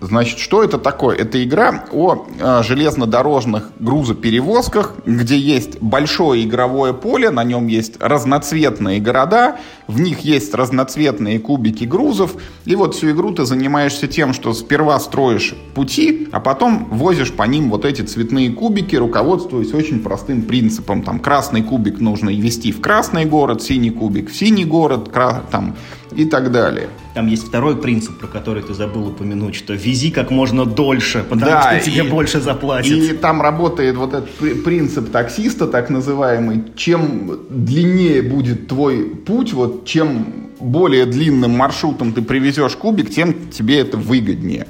[0.00, 1.16] Значит, что это такое?
[1.16, 9.00] Это игра о э, железнодорожных грузоперевозках, где есть большое игровое поле, на нем есть разноцветные
[9.00, 9.56] города,
[9.88, 15.00] в них есть разноцветные кубики грузов, и вот всю игру ты занимаешься тем, что сперва
[15.00, 21.02] строишь пути, а потом возишь по ним вот эти цветные кубики, руководствуясь очень простым принципом.
[21.02, 25.10] Там красный кубик нужно ввести в красный город, синий кубик в синий город,
[25.50, 25.74] там
[26.14, 26.88] и так далее.
[27.18, 31.50] Там есть второй принцип, про который ты забыл упомянуть, что вези как можно дольше, потому
[31.50, 32.92] да, что тебе и, больше заплатят.
[32.92, 36.62] И там работает вот этот принцип таксиста, так называемый.
[36.76, 40.26] Чем длиннее будет твой путь, вот чем
[40.60, 44.68] более длинным маршрутом ты привезешь кубик, тем тебе это выгоднее.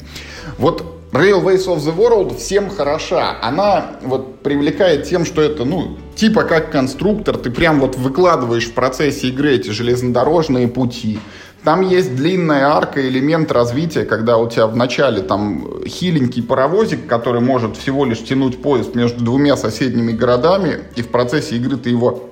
[0.56, 3.36] Вот Railways of the World всем хороша.
[3.42, 8.72] Она вот привлекает тем, что это, ну, типа как конструктор, ты прям вот выкладываешь в
[8.72, 11.18] процессе игры эти железнодорожные пути.
[11.64, 17.40] Там есть длинная арка, элемент развития, когда у тебя в начале там хиленький паровозик, который
[17.40, 22.28] может всего лишь тянуть поезд между двумя соседними городами, и в процессе игры ты его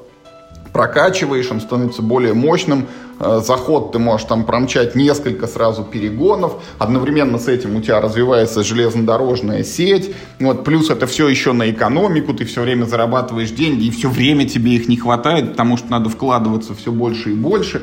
[0.73, 2.87] прокачиваешь, он становится более мощным,
[3.19, 8.63] э, заход ты можешь там промчать несколько сразу перегонов, одновременно с этим у тебя развивается
[8.63, 13.91] железнодорожная сеть, вот, плюс это все еще на экономику, ты все время зарабатываешь деньги, и
[13.91, 17.83] все время тебе их не хватает, потому что надо вкладываться все больше и больше.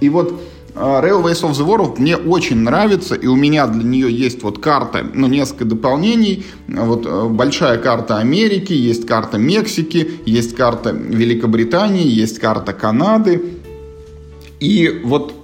[0.00, 0.40] И вот
[0.74, 5.04] Railways of the World мне очень нравится, и у меня для нее есть вот карта,
[5.14, 6.46] ну, несколько дополнений.
[6.66, 13.42] Вот э, большая карта Америки, есть карта Мексики, есть карта Великобритании, есть карта Канады.
[14.60, 15.34] И вот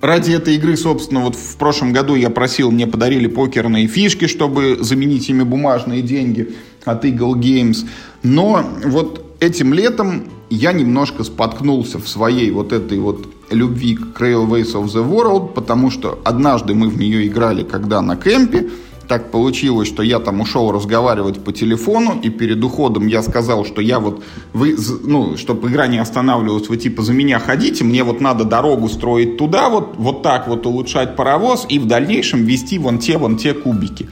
[0.00, 4.78] ради этой игры, собственно, вот в прошлом году я просил, мне подарили покерные фишки, чтобы
[4.80, 7.86] заменить ими бумажные деньги от Eagle Games.
[8.22, 14.74] Но вот этим летом я немножко споткнулся в своей вот этой вот любви к Railways
[14.74, 18.68] of the World, потому что однажды мы в нее играли, когда на кемпе,
[19.08, 23.80] так получилось, что я там ушел разговаривать по телефону, и перед уходом я сказал, что
[23.80, 28.20] я вот, вы, ну, чтобы игра не останавливалась, вы типа за меня ходите, мне вот
[28.20, 32.98] надо дорогу строить туда, вот, вот так вот улучшать паровоз, и в дальнейшем вести вон
[32.98, 34.08] те, вон те кубики.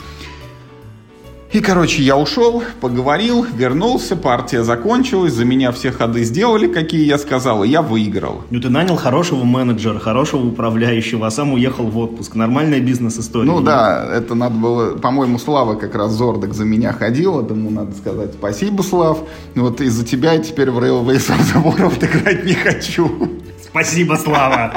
[1.57, 7.16] И, короче, я ушел, поговорил, вернулся, партия закончилась, за меня все ходы сделали, какие я
[7.16, 8.42] сказал, и я выиграл.
[8.51, 12.35] Ну, ты нанял хорошего менеджера, хорошего управляющего, а сам уехал в отпуск.
[12.35, 13.47] Нормальная бизнес-история.
[13.47, 17.97] Ну, да, это надо было, по-моему, Слава как раз Зордок за меня ходил, ему надо
[17.97, 19.21] сказать спасибо, Слав.
[19.55, 23.31] Вот из-за тебя я теперь в the World играть не хочу.
[23.62, 24.75] Спасибо, Слава.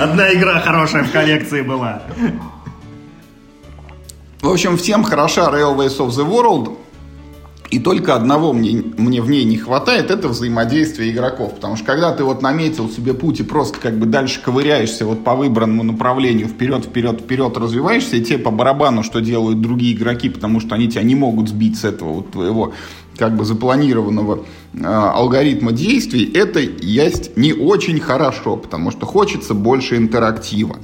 [0.00, 2.02] Одна игра хорошая в коллекции была.
[4.42, 6.78] В общем, всем хороша Railways of the World.
[7.70, 11.56] И только одного мне, мне в ней не хватает, это взаимодействие игроков.
[11.56, 15.24] Потому что когда ты вот наметил себе путь и просто как бы дальше ковыряешься вот
[15.24, 20.30] по выбранному направлению, вперед, вперед, вперед развиваешься, и тебе по барабану, что делают другие игроки,
[20.30, 22.72] потому что они тебя не могут сбить с этого вот твоего
[23.18, 29.98] как бы запланированного э, алгоритма действий, это есть не очень хорошо, потому что хочется больше
[29.98, 30.76] интерактива.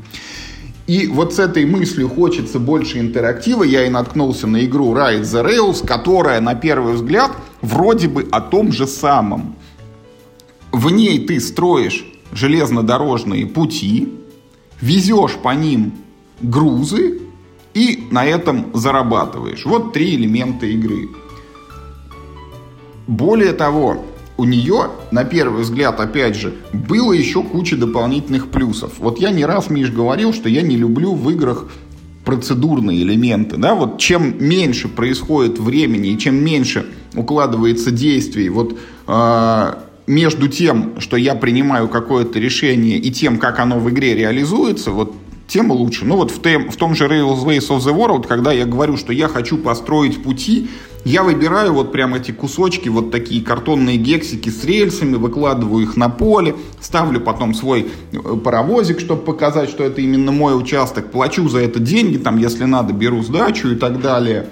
[0.87, 5.45] И вот с этой мыслью хочется больше интерактива, я и наткнулся на игру Ride the
[5.45, 9.57] Rails, которая, на первый взгляд, вроде бы о том же самом.
[10.71, 14.13] В ней ты строишь железнодорожные пути,
[14.81, 15.93] везешь по ним
[16.41, 17.21] грузы
[17.75, 19.65] и на этом зарабатываешь.
[19.65, 21.09] Вот три элемента игры.
[23.07, 24.05] Более того,
[24.37, 28.95] у нее, на первый взгляд, опять же, было еще куча дополнительных плюсов.
[28.99, 31.69] Вот я не раз, Миш, говорил, что я не люблю в играх
[32.25, 39.75] процедурные элементы, да, вот чем меньше происходит времени и чем меньше укладывается действий, вот э,
[40.09, 45.15] между тем, что я принимаю какое-то решение и тем, как оно в игре реализуется, вот
[45.47, 46.05] тем лучше.
[46.05, 49.13] Ну вот в, тем, в том же Railways of the World, когда я говорю, что
[49.13, 50.69] я хочу построить пути,
[51.07, 56.09] я выбираю вот прям эти кусочки, вот такие картонные гексики с рельсами, выкладываю их на
[56.09, 61.61] поле, ставлю потом свой э, паровозик, чтобы показать, что это именно мой участок, плачу за
[61.61, 64.49] это деньги, там, если надо, беру сдачу и так далее.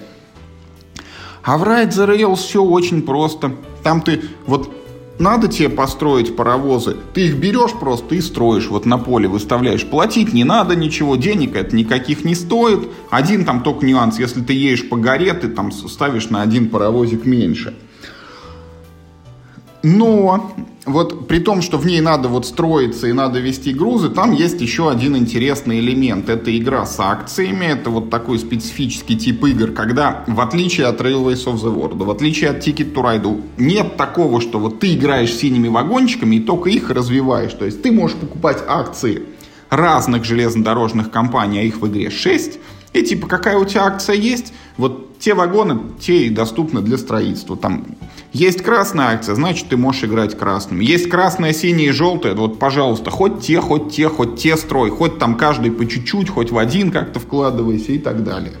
[1.43, 3.51] А в Ride the Rails все очень просто.
[3.83, 4.71] Там ты вот
[5.19, 9.85] надо тебе построить паровозы, ты их берешь просто и строишь, вот на поле выставляешь.
[9.85, 12.89] Платить не надо ничего, денег это никаких не стоит.
[13.09, 17.25] Один там только нюанс, если ты едешь по горе, ты там ставишь на один паровозик
[17.25, 17.75] меньше.
[19.87, 20.51] Но
[20.87, 24.59] вот при том, что в ней надо вот строиться и надо вести грузы, там есть
[24.59, 26.27] еще один интересный элемент.
[26.27, 31.45] Это игра с акциями, это вот такой специфический тип игр, когда в отличие от Railways
[31.45, 35.31] of the World, в отличие от Ticket to Ride, нет такого, что вот ты играешь
[35.31, 37.53] синими вагончиками и только их развиваешь.
[37.53, 39.21] То есть ты можешь покупать акции
[39.69, 42.57] разных железнодорожных компаний, а их в игре 6,
[42.93, 47.55] и типа какая у тебя акция есть, вот те вагоны, те и доступны для строительства.
[47.55, 47.85] Там
[48.35, 50.81] есть красная акция, значит, ты можешь играть красным.
[50.81, 55.17] Есть красная, синяя и желтая, вот, пожалуйста, хоть те, хоть те, хоть те строй, хоть
[55.19, 58.51] там каждый по чуть-чуть, хоть в один как-то вкладывайся и так далее.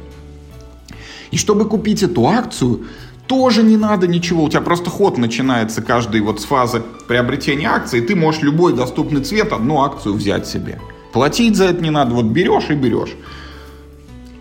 [1.31, 2.85] И чтобы купить эту акцию,
[3.27, 4.45] тоже не надо ничего.
[4.45, 7.99] У тебя просто ход начинается каждый вот с фазы приобретения акции.
[7.99, 10.79] Ты можешь любой доступный цвет одну акцию взять себе.
[11.11, 12.13] Платить за это не надо.
[12.13, 13.15] Вот берешь и берешь.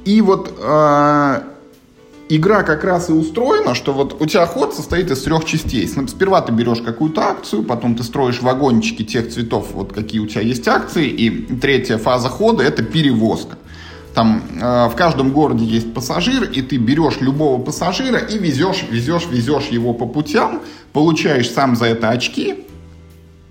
[0.05, 1.41] И вот э,
[2.37, 5.87] игра как раз и устроена, что вот у тебя ход состоит из трех частей.
[5.87, 10.41] Сперва ты берешь какую-то акцию, потом ты строишь вагончики тех цветов, вот какие у тебя
[10.43, 13.57] есть акции, и третья фаза хода это перевозка.
[14.15, 19.27] Там э, в каждом городе есть пассажир, и ты берешь любого пассажира и везешь, везешь,
[19.29, 22.55] везешь его по путям, получаешь сам за это очки.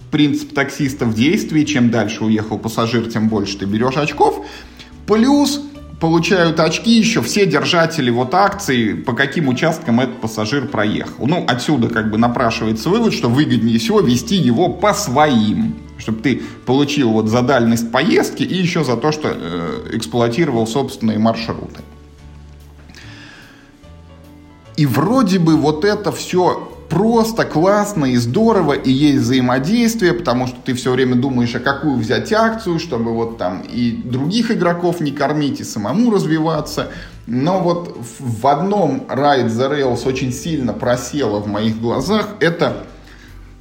[0.09, 4.45] Принцип таксиста в действии, чем дальше уехал пассажир, тем больше ты берешь очков.
[5.05, 5.59] Плюс
[6.03, 11.27] получают очки еще все держатели вот акций, по каким участкам этот пассажир проехал.
[11.27, 16.41] Ну, отсюда как бы напрашивается вывод, что выгоднее всего вести его по своим Чтобы ты
[16.65, 21.79] получил вот за дальность поездки и еще за то, что э, эксплуатировал собственные маршруты.
[24.75, 30.57] И вроде бы вот это все просто, классно и здорово, и есть взаимодействие, потому что
[30.63, 35.11] ты все время думаешь, а какую взять акцию, чтобы вот там и других игроков не
[35.11, 36.89] кормить, и самому развиваться.
[37.25, 42.85] Но вот в одном Ride the Rails очень сильно просело в моих глазах, это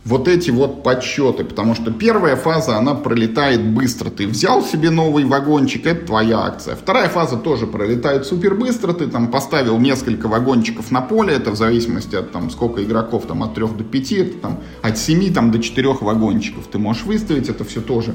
[0.04, 4.10] вот эти вот подсчеты, потому что первая фаза, она пролетает быстро.
[4.10, 6.74] Ты взял себе новый вагончик, это твоя акция.
[6.74, 11.56] Вторая фаза тоже пролетает супер быстро, ты там поставил несколько вагончиков на поле, это в
[11.56, 15.52] зависимости от там сколько игроков, там от 3 до 5, это там от 7 там,
[15.52, 18.14] до 4 вагончиков ты можешь выставить, это все тоже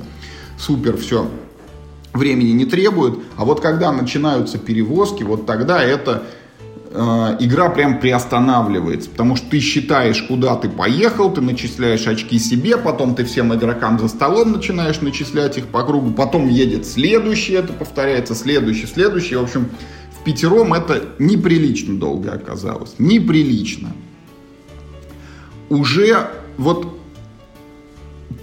[0.58, 1.30] супер все
[2.14, 3.20] времени не требует.
[3.38, 6.24] А вот когда начинаются перевозки, вот тогда это
[6.92, 13.16] игра прям приостанавливается, потому что ты считаешь, куда ты поехал, ты начисляешь очки себе, потом
[13.16, 18.36] ты всем игрокам за столом начинаешь начислять их по кругу, потом едет следующий, это повторяется,
[18.36, 19.36] следующий, следующий.
[19.36, 19.70] В общем,
[20.20, 22.96] в пятером это неприлично долго оказалось.
[22.98, 23.92] Неприлично.
[25.70, 26.98] Уже вот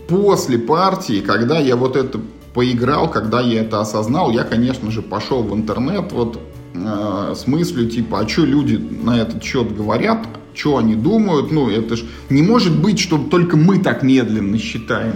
[0.09, 2.21] после партии, когда я вот это
[2.53, 6.39] поиграл, когда я это осознал, я, конечно же, пошел в интернет, вот
[6.75, 11.71] э, с мыслью типа, а что люди на этот счет говорят, что они думают, ну
[11.71, 15.15] это ж не может быть, что только мы так медленно считаем.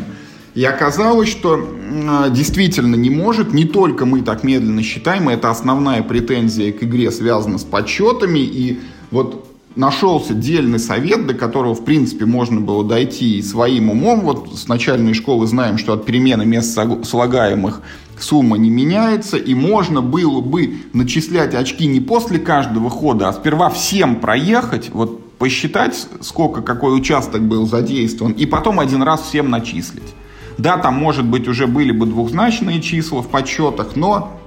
[0.54, 5.50] И оказалось, что э, действительно не может, не только мы так медленно считаем, и это
[5.50, 8.80] основная претензия к игре связана с подсчетами, и
[9.10, 14.22] вот нашелся дельный совет, до которого, в принципе, можно было дойти своим умом.
[14.22, 17.80] Вот с начальной школы знаем, что от перемены мест слагаемых
[18.22, 23.70] сумма не меняется, и можно было бы начислять очки не после каждого хода, а сперва
[23.70, 30.14] всем проехать, вот посчитать, сколько какой участок был задействован, и потом один раз всем начислить.
[30.58, 34.38] Да, там, может быть, уже были бы двухзначные числа в подсчетах, но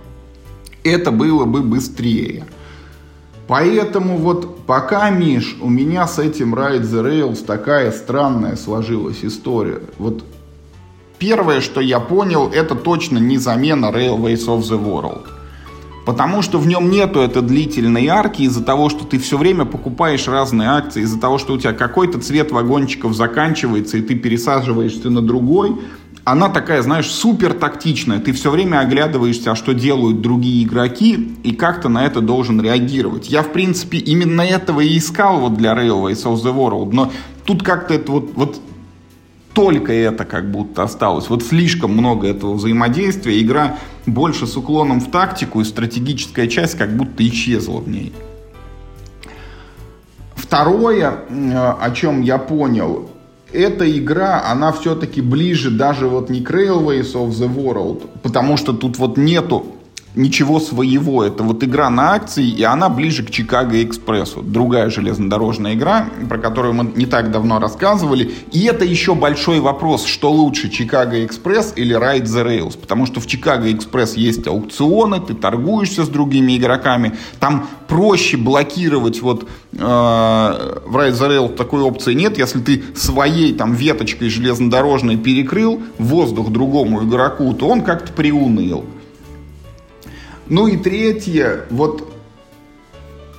[0.84, 2.46] это было бы быстрее.
[3.48, 9.82] Поэтому вот пока, Миш, у меня с этим Ride the Rails такая странная сложилась история.
[9.98, 10.24] Вот
[11.22, 15.28] Первое, что я понял, это точно не замена Railways of the World.
[16.04, 20.28] Потому что в нем нету этой длительной арки из-за того, что ты все время покупаешь
[20.28, 25.22] разные акции, из-за того, что у тебя какой-то цвет вагончиков заканчивается, и ты пересаживаешься на
[25.22, 25.76] другой.
[26.24, 28.18] Она такая, знаешь, супер тактичная.
[28.18, 32.60] Ты все время оглядываешься, а что делают другие игроки, и как то на это должен
[32.60, 33.30] реагировать.
[33.30, 36.90] Я, в принципе, именно этого и искал вот для Railways of the World.
[36.94, 37.12] Но
[37.46, 38.60] тут как-то это вот, вот
[39.54, 41.30] только это как будто осталось.
[41.30, 43.42] Вот слишком много этого взаимодействия.
[43.42, 48.14] Игра больше с уклоном в тактику, и стратегическая часть как будто исчезла в ней.
[50.36, 51.20] Второе,
[51.80, 53.10] о чем я понял,
[53.54, 58.74] эта игра, она все-таки ближе даже вот не к Railways of the World, потому что
[58.74, 59.66] тут вот нету
[60.16, 61.24] ничего своего.
[61.24, 64.42] Это вот игра на акции, и она ближе к Чикаго Экспрессу.
[64.42, 68.32] Другая железнодорожная игра, про которую мы не так давно рассказывали.
[68.52, 72.78] И это еще большой вопрос, что лучше, Чикаго Экспресс или Ride the Rails.
[72.78, 77.18] Потому что в Чикаго Экспресс есть аукционы, ты торгуешься с другими игроками.
[77.40, 82.38] Там проще блокировать вот э, в Ride the Rails такой опции нет.
[82.38, 88.86] Если ты своей там веточкой железнодорожной перекрыл воздух другому игроку, то он как-то приуныл.
[90.52, 92.14] Ну и третье, вот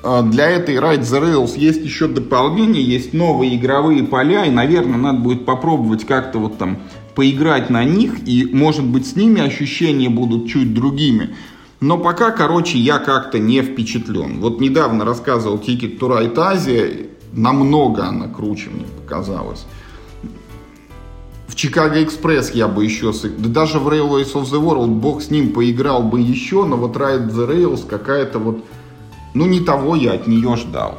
[0.02, 4.96] а, для этой Ride the Rails есть еще дополнение, есть новые игровые поля, и, наверное,
[4.96, 6.78] надо будет попробовать как-то вот там
[7.14, 11.36] поиграть на них, и, может быть, с ними ощущения будут чуть другими.
[11.82, 14.40] Но пока, короче, я как-то не впечатлен.
[14.40, 19.66] Вот недавно рассказывал Ticket to Ride Asia, намного она круче мне показалась.
[21.52, 23.12] В Чикаго Экспресс я бы еще...
[23.12, 26.96] Да даже в Railways of the World бог с ним поиграл бы еще, но вот
[26.96, 28.64] Ride the Rails какая-то вот...
[29.34, 30.96] Ну, не того я от нее ждал.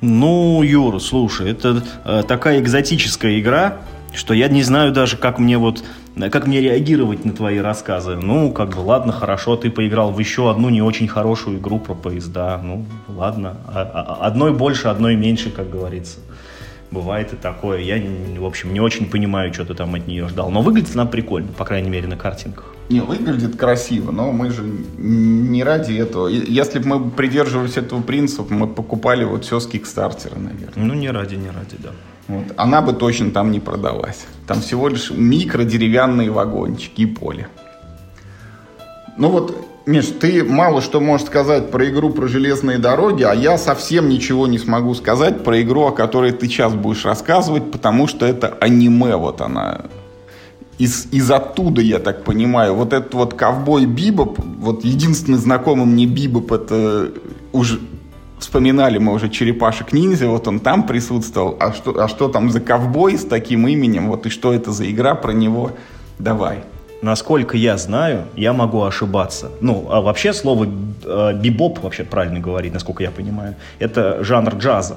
[0.00, 3.82] Ну, Юр, слушай, это э, такая экзотическая игра,
[4.14, 5.84] что я не знаю даже, как мне вот
[6.32, 8.16] как мне реагировать на твои рассказы.
[8.16, 11.94] Ну, как бы, ладно, хорошо, ты поиграл в еще одну не очень хорошую игру про
[11.94, 12.58] поезда.
[12.60, 13.58] Ну, ладно.
[13.66, 13.82] А,
[14.20, 16.18] а, одной больше, одной меньше, как говорится.
[16.90, 17.80] Бывает и такое.
[17.80, 18.02] Я,
[18.38, 20.50] в общем, не очень понимаю, что ты там от нее ждал.
[20.50, 22.72] Но выглядит она прикольно, по крайней мере, на картинках.
[22.88, 24.62] Не, выглядит красиво, но мы же
[24.96, 26.28] не ради этого.
[26.28, 30.72] Если бы мы придерживались этого принципа, мы покупали вот все с Кикстартера, наверное.
[30.76, 31.90] Ну, не ради, не ради, да.
[32.28, 32.44] Вот.
[32.56, 34.26] Она бы точно там не продалась.
[34.46, 37.48] Там всего лишь микро деревянные вагончики и поле.
[39.18, 43.56] Ну вот Миш, ты мало что можешь сказать про игру про железные дороги, а я
[43.56, 48.26] совсем ничего не смогу сказать про игру, о которой ты сейчас будешь рассказывать, потому что
[48.26, 49.86] это аниме, вот она.
[50.76, 52.74] из, из оттуда, я так понимаю.
[52.74, 57.10] Вот этот вот ковбой Бибоп, вот единственный знакомый мне Бибоп, это
[57.52, 57.80] уже
[58.38, 61.56] вспоминали мы уже черепашек ниндзя, вот он там присутствовал.
[61.60, 64.08] А что, а что там за ковбой с таким именем?
[64.08, 65.70] Вот и что это за игра про него?
[66.18, 66.62] Давай.
[67.02, 69.50] Насколько я знаю, я могу ошибаться.
[69.60, 70.66] Ну, а вообще слово
[71.04, 74.96] э, бибоп, вообще правильно говорить, насколько я понимаю, это жанр джаза.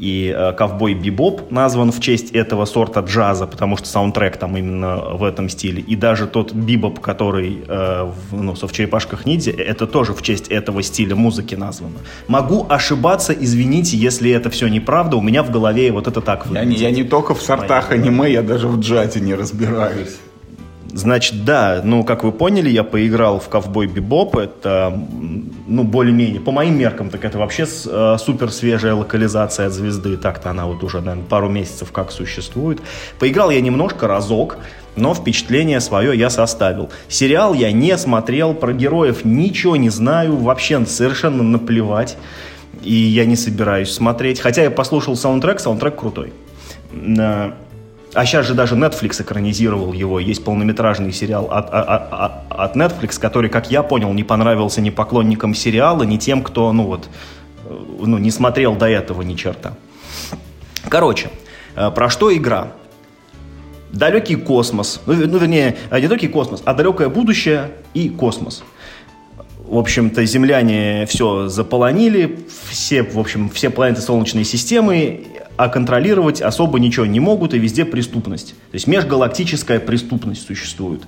[0.00, 4.96] И э, «Ковбой Бибоп» назван в честь этого сорта джаза, потому что саундтрек там именно
[4.96, 5.82] в этом стиле.
[5.82, 10.48] И даже тот бибоп, который э, в, ну, в «Черепашках ниндзя», это тоже в честь
[10.48, 11.98] этого стиля музыки названо.
[12.28, 16.78] Могу ошибаться, извините, если это все неправда, у меня в голове вот это так выглядит.
[16.80, 20.16] Я не, я не только в сортах аниме, я даже в джазе не разбираюсь.
[20.92, 24.36] Значит, да, ну, как вы поняли, я поиграл в «Ковбой Бибоп».
[24.36, 24.92] Это,
[25.66, 30.16] ну, более-менее, по моим меркам, так это вообще э, супер свежая локализация от звезды.
[30.16, 32.80] Так-то она вот уже, наверное, пару месяцев как существует.
[33.20, 34.58] Поиграл я немножко, разок,
[34.96, 36.90] но впечатление свое я составил.
[37.08, 42.16] Сериал я не смотрел, про героев ничего не знаю, вообще совершенно наплевать.
[42.82, 44.40] И я не собираюсь смотреть.
[44.40, 46.32] Хотя я послушал саундтрек, саундтрек крутой.
[48.12, 50.18] А сейчас же даже Netflix экранизировал его.
[50.18, 54.90] Есть полнометражный сериал от, от, от, от Netflix, который, как я понял, не понравился ни
[54.90, 57.08] поклонникам сериала, ни тем, кто, ну вот,
[57.64, 59.74] э, ну, не смотрел до этого ни черта.
[60.88, 61.30] Короче,
[61.76, 62.72] э, про что игра?
[63.92, 68.64] Далекий космос, ну, ну вернее, не далекий космос, а далекое будущее и космос.
[69.58, 75.26] В общем-то, земляне все заполонили, все, в общем, все планеты Солнечной системы
[75.60, 78.54] а контролировать особо ничего не могут, и везде преступность.
[78.70, 81.02] То есть межгалактическая преступность существует.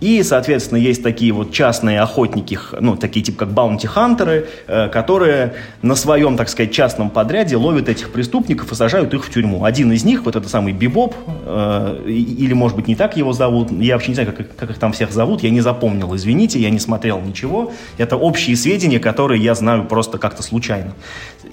[0.00, 5.96] И, соответственно, есть такие вот частные охотники, ну, такие типа как баунти-хантеры, э, которые на
[5.96, 9.64] своем, так сказать, частном подряде ловят этих преступников и сажают их в тюрьму.
[9.64, 13.72] Один из них, вот этот самый Бибоп, э, или, может быть, не так его зовут,
[13.72, 16.70] я вообще не знаю, как, как их там всех зовут, я не запомнил, извините, я
[16.70, 17.72] не смотрел ничего.
[17.96, 20.94] Это общие сведения, которые я знаю просто как-то случайно.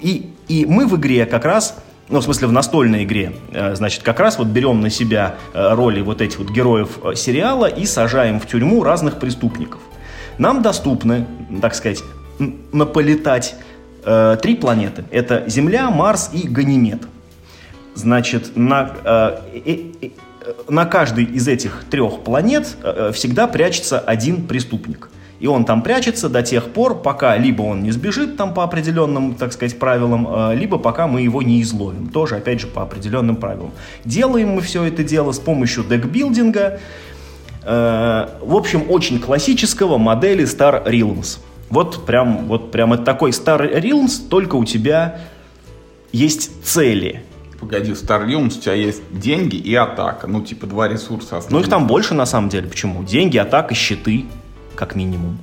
[0.00, 1.76] И, и мы в игре как раз
[2.08, 5.74] ну, в смысле, в настольной игре, э, значит, как раз вот берем на себя э,
[5.74, 9.80] роли вот этих вот героев э, сериала и сажаем в тюрьму разных преступников.
[10.38, 11.26] Нам доступны,
[11.60, 12.02] так сказать,
[12.72, 13.56] наполетать
[14.04, 15.04] э, три планеты.
[15.10, 17.02] Это Земля, Марс и Ганимед.
[17.94, 20.08] Значит, на, э, э, э,
[20.68, 25.08] на каждой из этих трех планет э, всегда прячется один преступник.
[25.38, 29.34] И он там прячется до тех пор, пока либо он не сбежит там по определенным,
[29.34, 32.08] так сказать, правилам, э, либо пока мы его не изловим.
[32.08, 33.72] Тоже, опять же, по определенным правилам.
[34.04, 36.80] Делаем мы все это дело с помощью декбилдинга.
[37.64, 41.38] Э, в общем, очень классического модели Star Realms.
[41.68, 45.20] Вот прям, вот прям это такой Star Realms, только у тебя
[46.12, 47.24] есть цели.
[47.60, 50.26] Погоди, Star Realms у тебя есть деньги и атака.
[50.28, 51.38] Ну, типа два ресурса.
[51.38, 51.60] Основные.
[51.60, 52.68] Ну, их там больше, на самом деле.
[52.68, 53.04] Почему?
[53.04, 54.24] Деньги, атака, щиты
[54.76, 55.38] как минимум.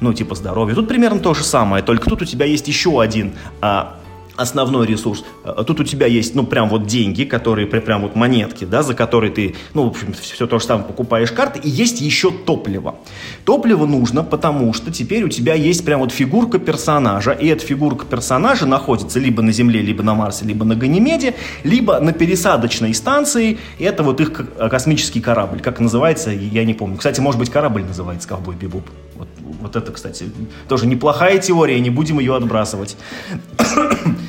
[0.00, 0.74] Ну, типа здоровье.
[0.74, 3.96] Тут примерно то же самое, только тут у тебя есть еще один а,
[4.36, 5.24] основной ресурс.
[5.44, 8.94] А, тут у тебя есть, ну, прям вот деньги, которые, прям вот монетки, да, за
[8.94, 12.96] которые ты, ну, в общем, все то же самое покупаешь карты, и есть еще топливо.
[13.44, 18.06] Топливо нужно, потому что теперь у тебя есть прям вот фигурка персонажа, и эта фигурка
[18.06, 23.58] персонажа находится либо на Земле, либо на Марсе, либо на Ганимеде, либо на пересадочной станции,
[23.78, 24.32] и это вот их
[24.70, 26.96] космический корабль, как называется, я не помню.
[26.96, 28.84] Кстати, может быть, корабль называется «Ковбой Бибоп».
[29.16, 29.28] Вот,
[29.60, 30.30] вот это, кстати,
[30.68, 32.96] тоже неплохая теория, не будем ее отбрасывать.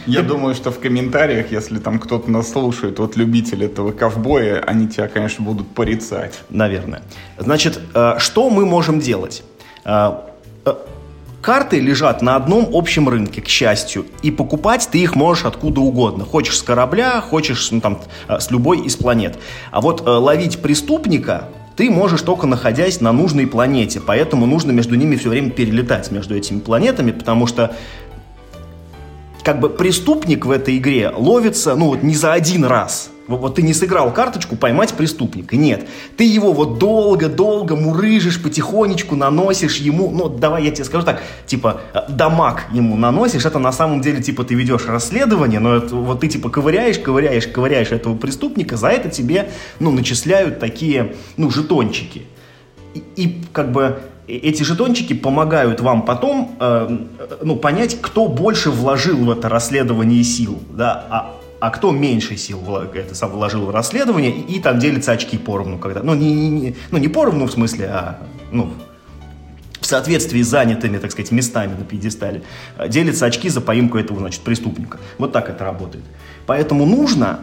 [0.05, 4.87] Я думаю, что в комментариях, если там кто-то нас слушает, вот любитель этого ковбоя, они
[4.87, 6.39] тебя, конечно, будут порицать.
[6.49, 7.01] Наверное.
[7.37, 9.43] Значит, э, что мы можем делать?
[9.83, 10.17] Э,
[10.65, 10.73] э,
[11.41, 16.23] карты лежат на одном общем рынке, к счастью, и покупать ты их можешь откуда угодно.
[16.23, 19.39] Хочешь с корабля, хочешь ну, там, с любой из планет.
[19.71, 25.15] А вот ловить преступника ты можешь только находясь на нужной планете, поэтому нужно между ними
[25.15, 27.75] все время перелетать между этими планетами, потому что
[29.43, 33.11] как бы преступник в этой игре ловится, ну вот не за один раз.
[33.27, 35.55] Вот ты не сыграл карточку поймать преступника.
[35.55, 35.87] Нет.
[36.15, 41.81] Ты его вот долго-долго мурыжишь, потихонечку наносишь ему, ну, давай я тебе скажу так, типа,
[41.93, 43.45] э, дамаг ему наносишь.
[43.45, 47.47] Это на самом деле, типа, ты ведешь расследование, но это, вот ты, типа, ковыряешь, ковыряешь,
[47.47, 49.49] ковыряешь этого преступника, за это тебе,
[49.79, 52.23] ну, начисляют такие, ну, жетончики.
[52.93, 56.97] И, и как бы эти жетончики помогают вам потом э,
[57.41, 62.61] ну, понять, кто больше вложил в это расследование сил, да, а, а кто меньше сил
[62.93, 66.97] это сам вложил в расследование, и, там делятся очки поровну, когда, ну не, не, ну,
[66.97, 68.19] не поровну в смысле, а
[68.51, 68.71] ну,
[69.79, 72.43] в соответствии с занятыми, так сказать, местами на пьедестале,
[72.87, 74.97] делятся очки за поимку этого, значит, преступника.
[75.17, 76.03] Вот так это работает.
[76.47, 77.39] Поэтому нужно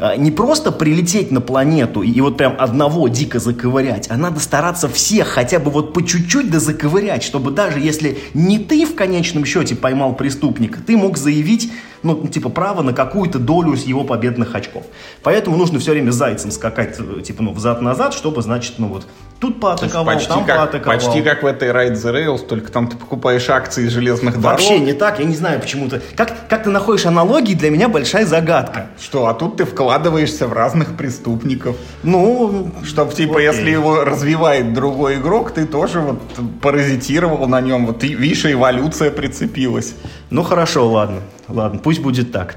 [0.00, 4.40] а, не просто прилететь на планету и, и вот прям одного дико заковырять, а надо
[4.40, 8.94] стараться всех хотя бы вот по чуть-чуть да заковырять, чтобы даже если не ты в
[8.94, 11.70] конечном счете поймал преступника, ты мог заявить
[12.02, 14.84] ну, типа, право на какую-то долю с его победных очков.
[15.22, 19.06] Поэтому нужно все время зайцем скакать, э, типа, ну, взад-назад, чтобы, значит, ну, вот,
[19.40, 20.98] тут поатаковал, почти там как, поатаковал.
[20.98, 24.58] Почти как в этой Ride the Rails, только там ты покупаешь акции железных дорог.
[24.58, 26.00] Вообще не так, я не знаю почему-то.
[26.16, 28.88] Как, как ты находишь аналогии, для меня большая загадка.
[29.00, 31.76] Что, а тут ты вкладываешься в разных преступников.
[32.02, 33.46] Ну, Чтоб, типа, окей.
[33.46, 36.20] если его развивает другой игрок, ты тоже вот
[36.60, 37.86] паразитировал на нем.
[37.86, 39.94] Вот, и, видишь, эволюция прицепилась.
[40.30, 42.56] Ну хорошо, ладно, ладно, пусть будет так.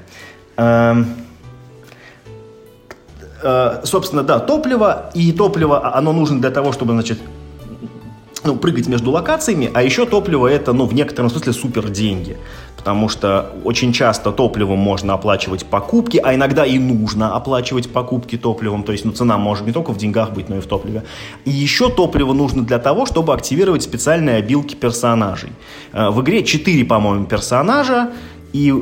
[0.58, 1.08] Эм,
[3.42, 7.20] э, собственно, да, топливо, и топливо, а- оно нужно для того, чтобы, значит,
[8.44, 12.38] ну, прыгать между локациями, а еще топливо это, ну, в некотором смысле супер деньги,
[12.78, 18.84] потому что очень часто топливом можно оплачивать покупки, а иногда и нужно оплачивать покупки топливом,
[18.84, 21.04] то есть, ну, цена может не только в деньгах быть, но и в топливе.
[21.46, 25.50] И еще топливо нужно для того, чтобы активировать специальные обилки персонажей.
[25.94, 28.12] Э, В игре 4, по-моему, персонажа,
[28.54, 28.74] и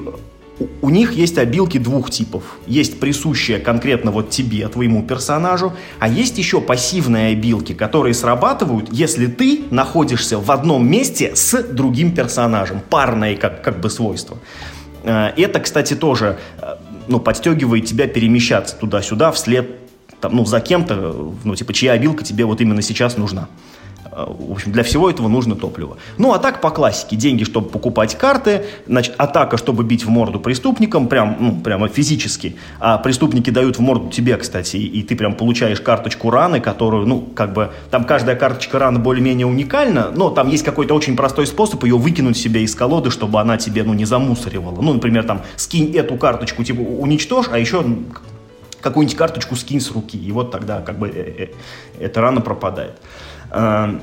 [0.82, 2.44] у- них есть обилки двух типов.
[2.68, 9.28] Есть присущие конкретно вот тебе, твоему персонажу, а есть еще пассивные обилки, которые срабатывают, если
[9.28, 12.82] ты находишься в одном месте с другим персонажем.
[12.90, 14.38] Парное как, как бы свойство.
[15.04, 16.76] Э, Это, кстати, тоже э,
[17.08, 19.78] ну, подстегивает тебя перемещаться туда-сюда вслед
[20.20, 23.48] там, ну, за кем-то, э, ну, типа, чья обилка тебе вот именно сейчас нужна.
[24.12, 25.98] В общем, для всего этого нужно топливо.
[26.18, 27.16] Ну, а так по классике.
[27.16, 28.66] Деньги, чтобы покупать карты.
[28.86, 31.08] Значит, атака, чтобы бить в морду преступникам.
[31.08, 32.58] Прям, ну, прямо физически.
[32.80, 34.76] А преступники дают в морду тебе, кстати.
[34.76, 37.72] И, и ты прям получаешь карточку раны, которую, ну, как бы...
[37.90, 40.12] Там каждая карточка раны более-менее уникальна.
[40.14, 43.84] Но там есть какой-то очень простой способ ее выкинуть себе из колоды, чтобы она тебе,
[43.84, 44.82] ну, не замусоривала.
[44.82, 47.84] Ну, например, там, скинь эту карточку, типа, уничтожь, а еще
[48.82, 50.18] какую-нибудь карточку скинь с руки.
[50.18, 51.48] И вот тогда, как бы, э, э,
[52.00, 53.00] эта рана пропадает.
[53.52, 54.00] А,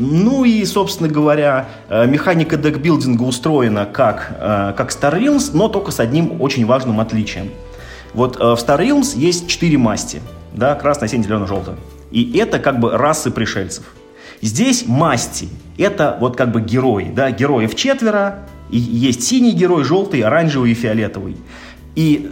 [0.00, 5.90] Ну и, собственно говоря, э, механика декбилдинга устроена как, э, как Star Realms, но только
[5.90, 7.50] с одним очень важным отличием.
[8.14, 10.20] Вот э, в Star Realms есть четыре масти.
[10.52, 11.76] Да, красная, синяя, зеленая, желтая.
[12.10, 13.84] И это как бы расы пришельцев.
[14.42, 15.48] Здесь масти.
[15.78, 17.10] Это вот как бы герои.
[17.12, 18.46] Да, героев четверо.
[18.70, 21.36] И есть синий герой, желтый, оранжевый и фиолетовый.
[21.96, 22.30] И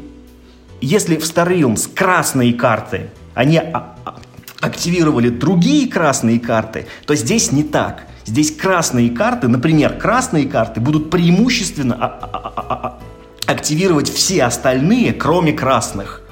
[0.80, 4.16] если в Star Realms красные карты, они а- а-
[4.61, 8.05] активировали другие красные карты, то здесь не так.
[8.25, 12.99] Здесь красные карты, например, красные карты будут преимущественно а- а- а-
[13.47, 16.23] активировать все остальные, кроме красных.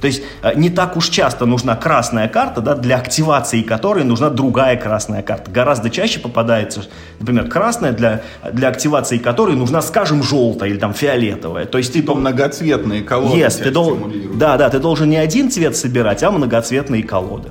[0.00, 4.30] То есть э, не так уж часто нужна красная карта, да, для активации которой нужна
[4.30, 5.50] другая красная карта.
[5.50, 6.84] Гораздо чаще попадается,
[7.18, 8.22] например, красная, для,
[8.52, 11.66] для активации которой нужна, скажем, желтая или там фиолетовая.
[11.66, 13.98] То есть ты То многоцветные колоды Yes, ты дол-.
[14.34, 17.50] Да, да, ты должен не один цвет собирать, а многоцветные колоды.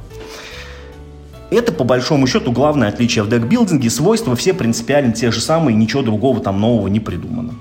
[1.52, 3.90] Это, по большому счету, главное отличие в декбилдинге.
[3.90, 7.54] Свойства все принципиально те же самые, ничего другого там нового не придумано.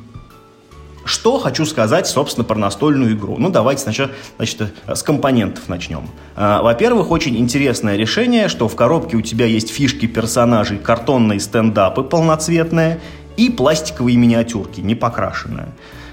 [1.09, 3.36] Что хочу сказать, собственно, про настольную игру?
[3.39, 6.03] Ну, давайте сначала, значит, э, с компонентов начнем.
[6.36, 12.03] А, Во-первых, очень интересное решение, что в коробке у тебя есть фишки персонажей, картонные стендапы
[12.03, 13.01] полноцветные
[13.39, 15.68] и пластиковые миниатюрки, не покрашенные.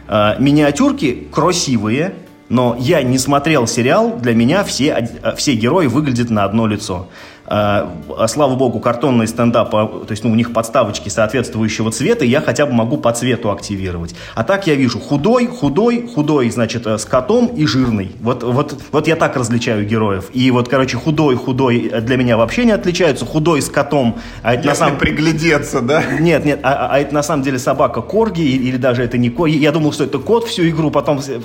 [0.07, 2.15] А, Миниатюрки красивые,
[2.47, 7.09] но я не смотрел сериал, для меня все, э, все герои выглядят на одно лицо.
[7.47, 12.25] А, а, слава богу, картонные стендапы, а, то есть ну, у них подставочки соответствующего цвета,
[12.25, 14.15] и я хотя бы могу по цвету активировать.
[14.33, 18.11] А так я вижу худой, худой, худой, значит, э, с котом и жирный.
[18.21, 20.29] Вот, вот, вот я так различаю героев.
[20.33, 23.25] И вот, короче, худой, худой э, для меня вообще не отличаются.
[23.25, 26.03] Худой с котом, а это на Если самом приглядеться, да?
[26.19, 29.29] нет, нет, а, а- а это на самом деле собака Корги, или, даже это не
[29.29, 29.49] кот.
[29.49, 31.39] Я думал, что это кот всю игру, потом, э,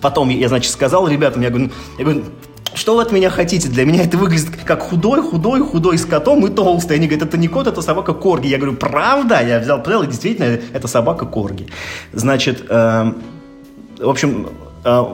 [0.00, 2.24] потом я, значит, сказал ребятам, я говорю, я говорю,
[2.76, 3.68] что вы от меня хотите?
[3.68, 6.96] Для меня это выглядит как худой, худой, худой с котом и толстый.
[6.96, 8.48] Они говорят, это не кот, это собака Корги.
[8.48, 9.40] Я говорю, правда?
[9.42, 11.66] Я взял прел, и действительно, это собака Корги.
[12.12, 13.16] Значит, эм,
[13.98, 14.48] в общем,
[14.84, 15.04] э,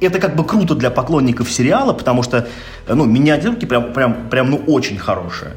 [0.00, 2.48] это как бы круто для поклонников сериала, потому что,
[2.88, 5.52] э, ну, миниатюрки прям, прям, прям, ну, очень хорошие.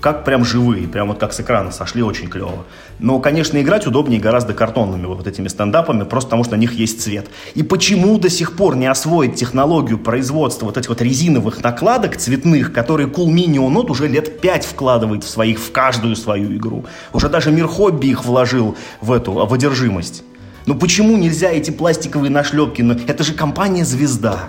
[0.00, 2.64] Как прям живые, прям вот как с экрана сошли, очень клево.
[2.98, 7.02] Но, конечно, играть удобнее гораздо картонными вот этими стендапами, просто потому что на них есть
[7.02, 7.26] цвет.
[7.54, 12.72] И почему до сих пор не освоить технологию производства вот этих вот резиновых накладок цветных,
[12.72, 16.86] которые Cool Mini Not уже лет пять вкладывает в своих, в каждую свою игру.
[17.12, 20.22] Уже даже мир хобби их вложил в эту в одержимость.
[20.64, 22.84] Ну почему нельзя эти пластиковые нашлепки?
[23.06, 24.48] Это же компания «Звезда»,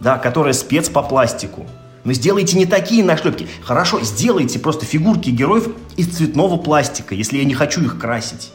[0.00, 1.66] да, которая спец по пластику.
[2.04, 3.46] Но сделайте не такие нашлепки.
[3.62, 8.52] Хорошо, сделайте просто фигурки героев из цветного пластика, если я не хочу их красить.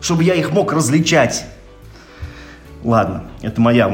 [0.00, 1.44] Чтобы я их мог различать.
[2.82, 3.88] ладно, это моя,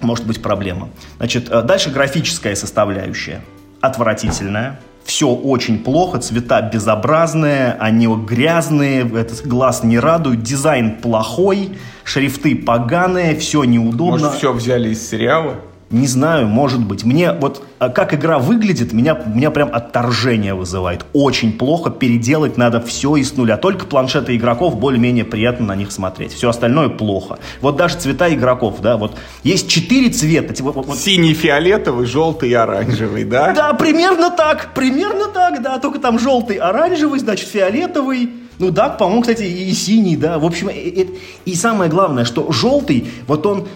[0.00, 0.88] может быть, проблема.
[1.18, 3.42] Значит, э, дальше графическая составляющая.
[3.80, 4.80] Отвратительная.
[5.04, 13.36] Все очень плохо, цвета безобразные, они грязные, этот глаз не радует, дизайн плохой, шрифты поганые,
[13.36, 14.18] все неудобно.
[14.18, 15.58] Может, все взяли из сериала?
[15.90, 17.04] Не знаю, может быть.
[17.04, 21.04] Мне вот а как игра выглядит, меня, меня прям отторжение вызывает.
[21.12, 23.56] Очень плохо, переделать надо все из нуля.
[23.56, 26.32] Только планшеты игроков более-менее приятно на них смотреть.
[26.32, 27.38] Все остальное плохо.
[27.60, 30.54] Вот даже цвета игроков, да, вот есть четыре цвета.
[30.54, 30.98] Типа, вот, вот.
[30.98, 33.52] Синий, фиолетовый, желтый и оранжевый, да?
[33.52, 35.78] Да, примерно так, примерно так, да.
[35.78, 38.30] Только там желтый, оранжевый, значит, фиолетовый.
[38.58, 40.38] Ну да, по-моему, кстати, и синий, да.
[40.38, 43.68] В общем, и, и, и самое главное, что желтый, вот он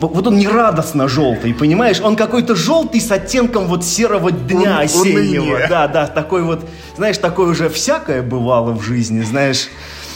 [0.00, 2.00] вот он не радостно желтый, понимаешь?
[2.00, 5.42] Он какой-то желтый с оттенком вот серого дня он, осеннего.
[5.42, 5.66] Уныние.
[5.68, 6.64] Да, да, такой вот,
[6.96, 9.68] знаешь, такое уже всякое бывало в жизни, знаешь.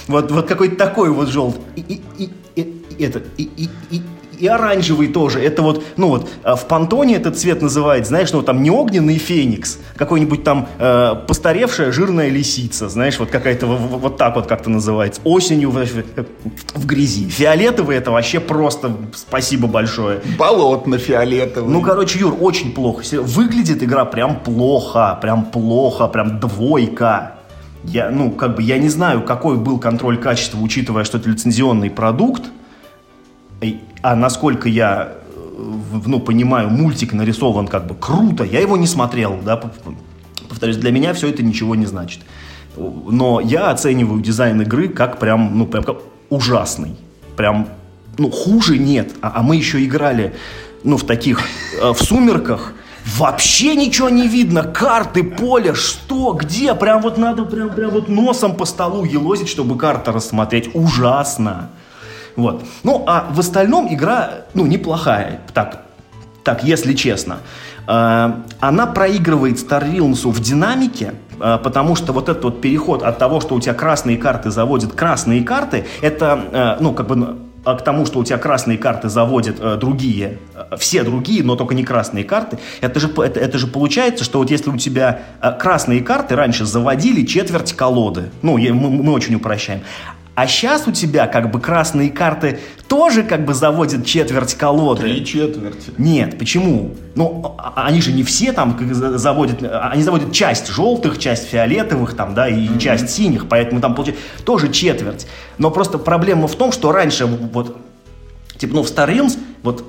[0.09, 1.63] Вот, вот какой-то такой вот желтый.
[1.77, 2.63] И, и, и,
[2.99, 4.03] и, это, и, и, и,
[4.39, 5.41] и оранжевый тоже.
[5.41, 9.19] Это вот, ну вот, а в Пантоне этот цвет называют, знаешь, ну там не огненный
[9.19, 14.71] феникс, какой-нибудь там э, постаревшая жирная лисица, знаешь, вот какая-то вот, вот так вот как-то
[14.71, 15.21] называется.
[15.25, 15.85] Осенью в,
[16.75, 17.29] в грязи.
[17.29, 20.21] Фиолетовый это вообще просто спасибо большое.
[20.39, 21.71] Болотно-фиолетовый.
[21.71, 23.03] Ну, короче, Юр, очень плохо.
[23.21, 27.35] Выглядит игра прям плохо, прям плохо, прям двойка.
[27.85, 31.91] Я, ну, как бы, я не знаю, какой был контроль качества, учитывая, что это лицензионный
[31.91, 32.43] продукт,
[34.03, 39.39] а насколько я э, ну, понимаю, мультик нарисован как бы круто, я его не смотрел,
[39.45, 39.61] да,
[40.49, 42.21] повторюсь, для меня все это ничего не значит.
[42.77, 45.99] Но я оцениваю дизайн игры как прям, ну, прям как
[46.31, 46.97] ужасный.
[47.37, 47.69] Прям,
[48.19, 49.15] ну, хуже нет.
[49.21, 50.35] А, а мы еще играли,
[50.85, 51.41] ну, в таких,
[51.81, 52.75] э, в сумерках,
[53.17, 58.55] Вообще ничего не видно, карты, поле, что, где, прям вот надо прям, прям вот носом
[58.55, 60.71] по столу елозить, чтобы карты рассмотреть.
[60.75, 61.71] Ужасно.
[62.39, 62.63] Вот.
[62.85, 65.83] Ну, а в остальном игра, ну, неплохая, так,
[66.45, 67.39] так если честно.
[67.89, 73.41] Э, она проигрывает Star в динамике, э, потому что вот этот вот переход от того,
[73.41, 77.83] что у тебя красные карты заводят красные карты, это, э, ну, как бы а к
[77.83, 80.39] тому, что у тебя красные карты заводят э, другие,
[80.79, 84.51] все другие, но только не красные карты, это же, это, это же получается, что вот
[84.51, 89.35] если у тебя э, красные карты раньше заводили четверть колоды, ну, я, мы, мы очень
[89.35, 89.81] упрощаем,
[90.39, 95.03] а сейчас у тебя как бы красные карты тоже как бы заводят четверть колоды.
[95.03, 95.91] Три четверти.
[95.99, 96.95] Нет, почему?
[97.17, 102.15] Ну, а, а они же не все там заводят, они заводят часть желтых, часть фиолетовых
[102.15, 102.79] там, да, и mm-hmm.
[102.79, 105.27] часть синих, поэтому там получается тоже четверть.
[105.59, 107.77] Но просто проблема в том, что раньше вот,
[108.59, 109.85] типа, ну, в Star Realms, вот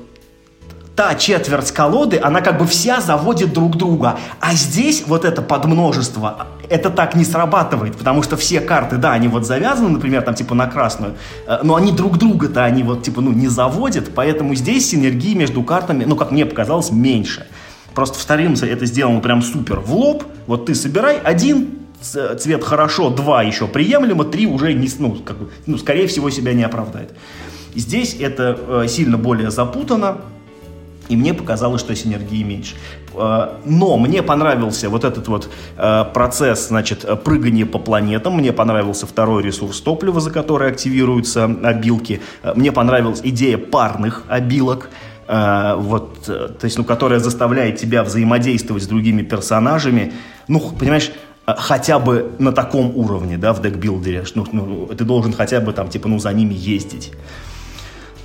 [0.96, 4.18] та четверть колоды, она как бы вся заводит друг друга.
[4.40, 9.28] А здесь вот это подмножество, это так не срабатывает, потому что все карты, да, они
[9.28, 11.16] вот завязаны, например, там типа на красную,
[11.48, 15.64] э, но они друг друга-то они вот типа ну не заводят, поэтому здесь синергии между
[15.64, 17.48] картами, ну как мне показалось, меньше.
[17.94, 20.24] Просто в Старимсе это сделано прям супер в лоб.
[20.48, 25.50] Вот ты собирай один цвет хорошо, два еще приемлемо, три уже не, ну, как бы,
[25.66, 27.12] ну, скорее всего себя не оправдает.
[27.76, 30.20] Здесь это э, сильно более запутано,
[31.10, 32.76] и мне показалось, что синергии меньше.
[33.20, 38.36] Э, но мне понравился вот этот вот э, процесс, значит, прыгания по планетам.
[38.38, 42.22] Мне понравился второй ресурс топлива, за который активируются обилки.
[42.44, 44.90] Э, мне понравилась идея парных обилок
[45.32, 50.12] вот, то есть, ну, которая заставляет тебя взаимодействовать с другими персонажами,
[50.48, 51.12] ну, понимаешь,
[51.46, 55.88] хотя бы на таком уровне, да, в декбилдере, ну, ну, ты должен хотя бы там,
[55.88, 57.12] типа, ну, за ними ездить.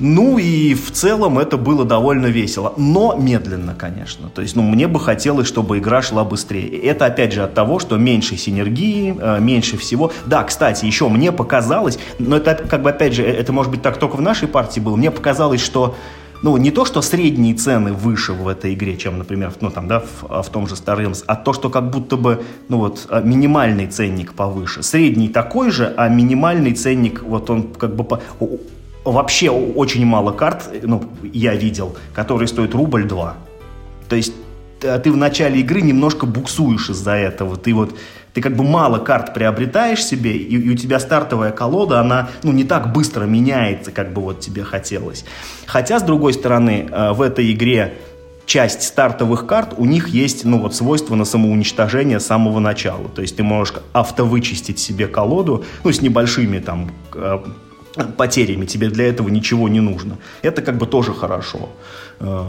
[0.00, 4.28] Ну и в целом это было довольно весело, но медленно, конечно.
[4.28, 6.68] То есть, ну, мне бы хотелось, чтобы игра шла быстрее.
[6.80, 10.12] Это, опять же, от того, что меньше синергии, э, меньше всего.
[10.26, 13.82] Да, кстати, еще мне показалось, но это, как бы, опять же, э, это, может быть,
[13.82, 15.94] так только в нашей партии было, мне показалось, что
[16.42, 20.00] ну, не то, что средние цены выше в этой игре, чем, например, ну, там, да,
[20.00, 23.22] в, в том же Star Realms, а то, что как будто бы, ну, вот, э,
[23.24, 24.82] минимальный ценник повыше.
[24.82, 28.20] Средний такой же, а минимальный ценник, вот он как бы по,
[29.12, 33.36] вообще очень мало карт, ну, я видел, которые стоят рубль два.
[34.08, 34.32] То есть
[34.82, 37.56] э, ты в начале игры немножко буксуешь из-за этого.
[37.56, 37.94] Ты вот
[38.34, 42.52] ты как бы мало карт приобретаешь себе, и, и у тебя стартовая колода, она ну,
[42.52, 45.24] не так быстро меняется, как бы вот тебе хотелось.
[45.66, 47.94] Хотя, с другой стороны, э, в этой игре
[48.46, 53.08] часть стартовых карт, у них есть, ну, вот, свойство на самоуничтожение с самого начала.
[53.08, 57.38] То есть ты можешь автовычистить себе колоду, ну, с небольшими там э,
[58.16, 60.18] потерями, тебе для этого ничего не нужно.
[60.42, 61.68] Это как бы тоже хорошо.
[62.20, 62.44] Э,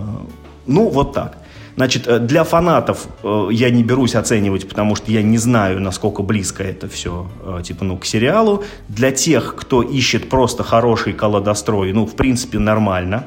[0.66, 1.38] ну, вот так.
[1.76, 6.24] Значит, э, для фанатов э, я не берусь оценивать, потому что я не знаю, насколько
[6.24, 7.28] близко это все,
[7.64, 8.64] типа, ну, к сериалу.
[8.88, 13.26] Для тех, кто ищет просто хороший колодострой, ну, в принципе, нормально.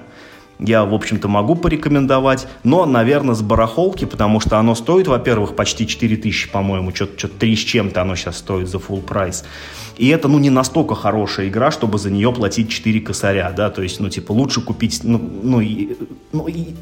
[0.58, 5.86] Я, в общем-то, могу порекомендовать, но, наверное, с барахолки, потому что оно стоит, во-первых, почти
[5.86, 9.44] 4 тысячи, по-моему, что-то 3 с чем-то оно сейчас стоит за full прайс.
[9.96, 13.82] И это, ну, не настолько хорошая игра, чтобы за нее платить 4 косаря, да, то
[13.82, 15.96] есть, ну, типа, лучше купить, ну, ну, и,
[16.32, 16.74] ну и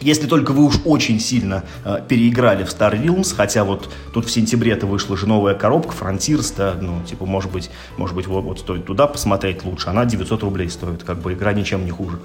[0.00, 4.30] если только вы уж очень сильно э, переиграли в Star Realms, хотя вот тут в
[4.30, 8.60] сентябре-то вышла же новая коробка, Frontiers, да, ну, типа, может быть, может быть, вот, вот
[8.60, 9.90] стоит туда посмотреть лучше.
[9.90, 12.18] Она 900 рублей стоит, как бы игра ничем не хуже.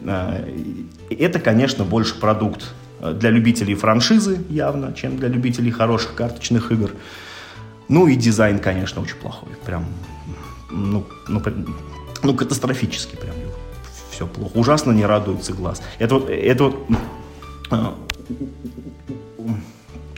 [0.00, 0.46] Э,
[1.08, 2.64] это, конечно, больше продукт
[3.00, 6.90] э, для любителей франшизы явно, чем для любителей хороших карточных игр.
[7.88, 9.50] Ну и дизайн, конечно, очень плохой.
[9.64, 9.86] Прям,
[10.70, 11.42] ну, ну,
[12.22, 13.34] ну катастрофически прям.
[14.10, 14.52] Все плохо.
[14.54, 15.82] Ужасно не радуется глаз.
[15.98, 16.86] Это вот, это вот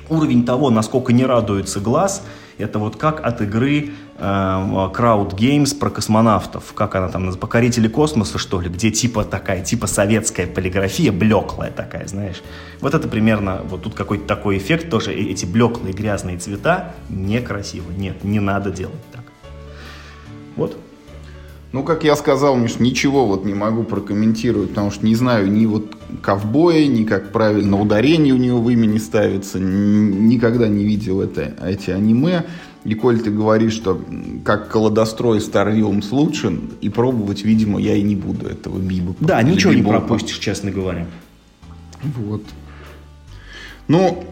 [0.08, 2.22] уровень того, насколько не радуется глаз,
[2.58, 8.38] это вот как от игры э, Crowd Games про космонавтов, как она там, покорители космоса,
[8.38, 12.42] что ли, где типа такая, типа советская полиграфия, блеклая такая, знаешь.
[12.80, 18.22] Вот это примерно, вот тут какой-то такой эффект тоже, эти блеклые грязные цвета, некрасиво, нет,
[18.22, 19.24] не надо делать так.
[20.56, 20.76] Вот.
[21.74, 25.66] Ну, как я сказал, Миш, ничего вот не могу прокомментировать, потому что не знаю ни
[25.66, 29.58] вот ковбоя, ни как правильно ударение у него в имени ставится.
[29.58, 32.44] Никогда не видел это, эти аниме.
[32.84, 34.00] И коль ты говоришь, что
[34.44, 39.16] как колодострой Star Realms лучше, и пробовать, видимо, я и не буду этого биба.
[39.18, 41.08] Да, ничего не пропустишь, честно говоря.
[42.04, 42.44] Вот.
[43.88, 44.24] Ну,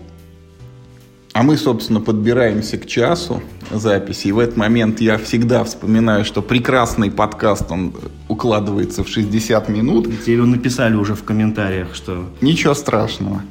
[1.33, 4.29] а мы, собственно, подбираемся к часу записи.
[4.29, 7.95] И в этот момент я всегда вспоминаю, что прекрасный подкаст, он
[8.29, 10.09] укладывается в 60 минут.
[10.25, 12.27] Тебе написали уже в комментариях, что...
[12.41, 13.43] Ничего страшного.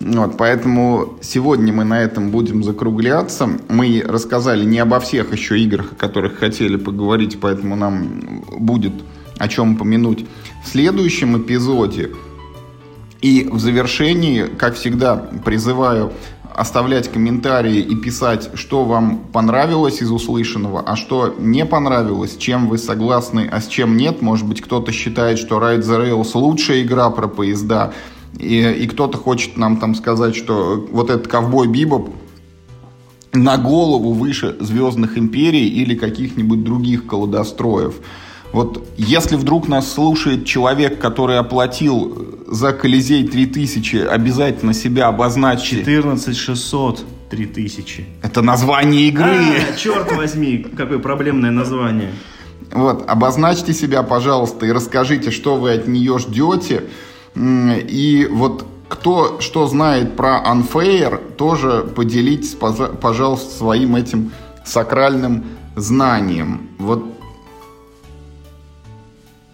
[0.00, 3.48] Вот, поэтому сегодня мы на этом будем закругляться.
[3.68, 8.92] Мы рассказали не обо всех еще играх, о которых хотели поговорить, поэтому нам будет
[9.38, 10.26] о чем помянуть
[10.64, 12.10] в следующем эпизоде.
[13.20, 16.12] И в завершении, как всегда, призываю
[16.58, 22.78] оставлять комментарии и писать, что вам понравилось из услышанного, а что не понравилось, чем вы
[22.78, 24.22] согласны, а с чем нет.
[24.22, 27.92] Может быть, кто-то считает, что Ride the Rails лучшая игра про поезда,
[28.36, 32.10] и, и кто-то хочет нам там сказать, что вот этот ковбой Бибоп
[33.32, 37.94] на голову выше Звездных Империй или каких-нибудь других колодостроев.
[38.52, 45.84] Вот если вдруг нас слушает человек, который оплатил за Колизей 3000, обязательно себя обозначьте.
[45.84, 48.06] 14 600 3000.
[48.22, 49.36] Это название игры.
[49.70, 52.10] А, черт возьми, какое проблемное название.
[52.72, 56.84] Вот, обозначьте себя, пожалуйста, и расскажите, что вы от нее ждете.
[57.36, 64.32] И вот кто что знает про Unfair, тоже поделитесь, пожалуйста, своим этим
[64.64, 65.44] сакральным
[65.76, 66.70] знанием.
[66.78, 67.17] Вот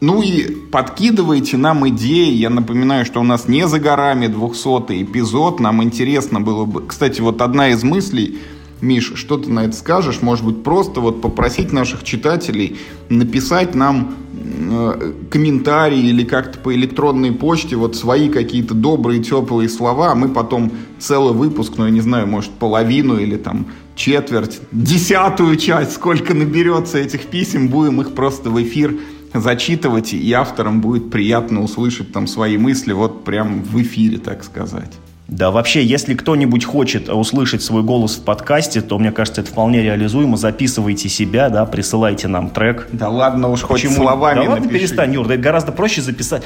[0.05, 2.33] ну и подкидывайте нам идеи.
[2.33, 5.61] Я напоминаю, что у нас не за горами 200 эпизод.
[5.61, 6.87] Нам интересно было бы...
[6.87, 8.39] Кстати, вот одна из мыслей,
[8.83, 10.21] Миш, что ты на это скажешь?
[10.21, 12.77] Может быть, просто вот попросить наших читателей
[13.09, 20.13] написать нам э, комментарии или как-то по электронной почте вот свои какие-то добрые, теплые слова,
[20.13, 25.57] а мы потом целый выпуск, ну, я не знаю, может, половину или там четверть, десятую
[25.57, 28.97] часть, сколько наберется этих писем, будем их просто в эфир
[29.35, 34.91] зачитывать, и авторам будет приятно услышать там свои мысли вот прям в эфире, так сказать.
[35.27, 39.83] Да, вообще, если кто-нибудь хочет услышать свой голос в подкасте, то, мне кажется, это вполне
[39.83, 40.37] реализуемо.
[40.37, 42.89] Записывайте себя, да, присылайте нам трек.
[42.93, 43.97] Да ладно уж, хоть Почему?
[43.97, 46.43] словами Да ладно, перестань, Юр, да гораздо проще записать.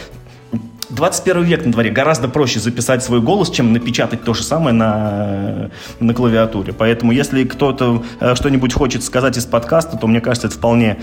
[0.91, 1.91] 21 век на дворе.
[1.91, 5.71] Гораздо проще записать свой голос, чем напечатать то же самое на,
[6.01, 6.73] на клавиатуре.
[6.73, 10.99] Поэтому, если кто-то э, что-нибудь хочет сказать из подкаста, то, мне кажется, это вполне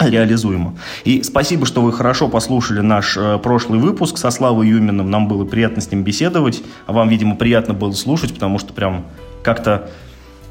[0.00, 0.74] реализуемо.
[1.04, 5.10] И спасибо, что вы хорошо послушали наш э, прошлый выпуск со Славой Юминым.
[5.10, 9.06] Нам было приятно с ним беседовать, а вам, видимо, приятно было слушать, потому что прям
[9.42, 9.90] как-то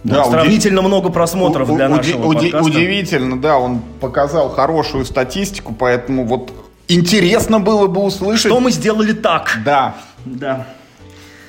[0.04, 0.90] да, да, сравнительно удив...
[0.90, 2.52] много просмотров для нашего уди...
[2.52, 2.68] подкаста.
[2.68, 6.52] Удивительно, да, он показал хорошую статистику, поэтому вот
[6.88, 8.48] интересно было бы услышать.
[8.48, 9.60] Что мы сделали так?
[9.66, 9.96] Да.
[10.26, 10.68] Да.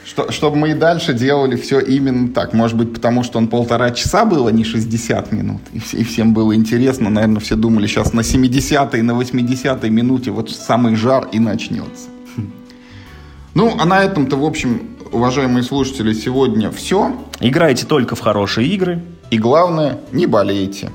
[0.08, 2.54] Что, чтобы мы и дальше делали все именно так.
[2.54, 5.60] Может быть, потому что он полтора часа был, а не 60 минут.
[5.74, 7.10] И, все, и всем было интересно.
[7.10, 12.08] Наверное, все думали, сейчас на 70-й, на 80-й минуте вот самый жар и начнется.
[13.52, 17.14] Ну, а на этом-то, в общем, уважаемые слушатели, сегодня все.
[17.40, 19.02] Играйте только в хорошие игры.
[19.30, 20.90] И главное, не болейте.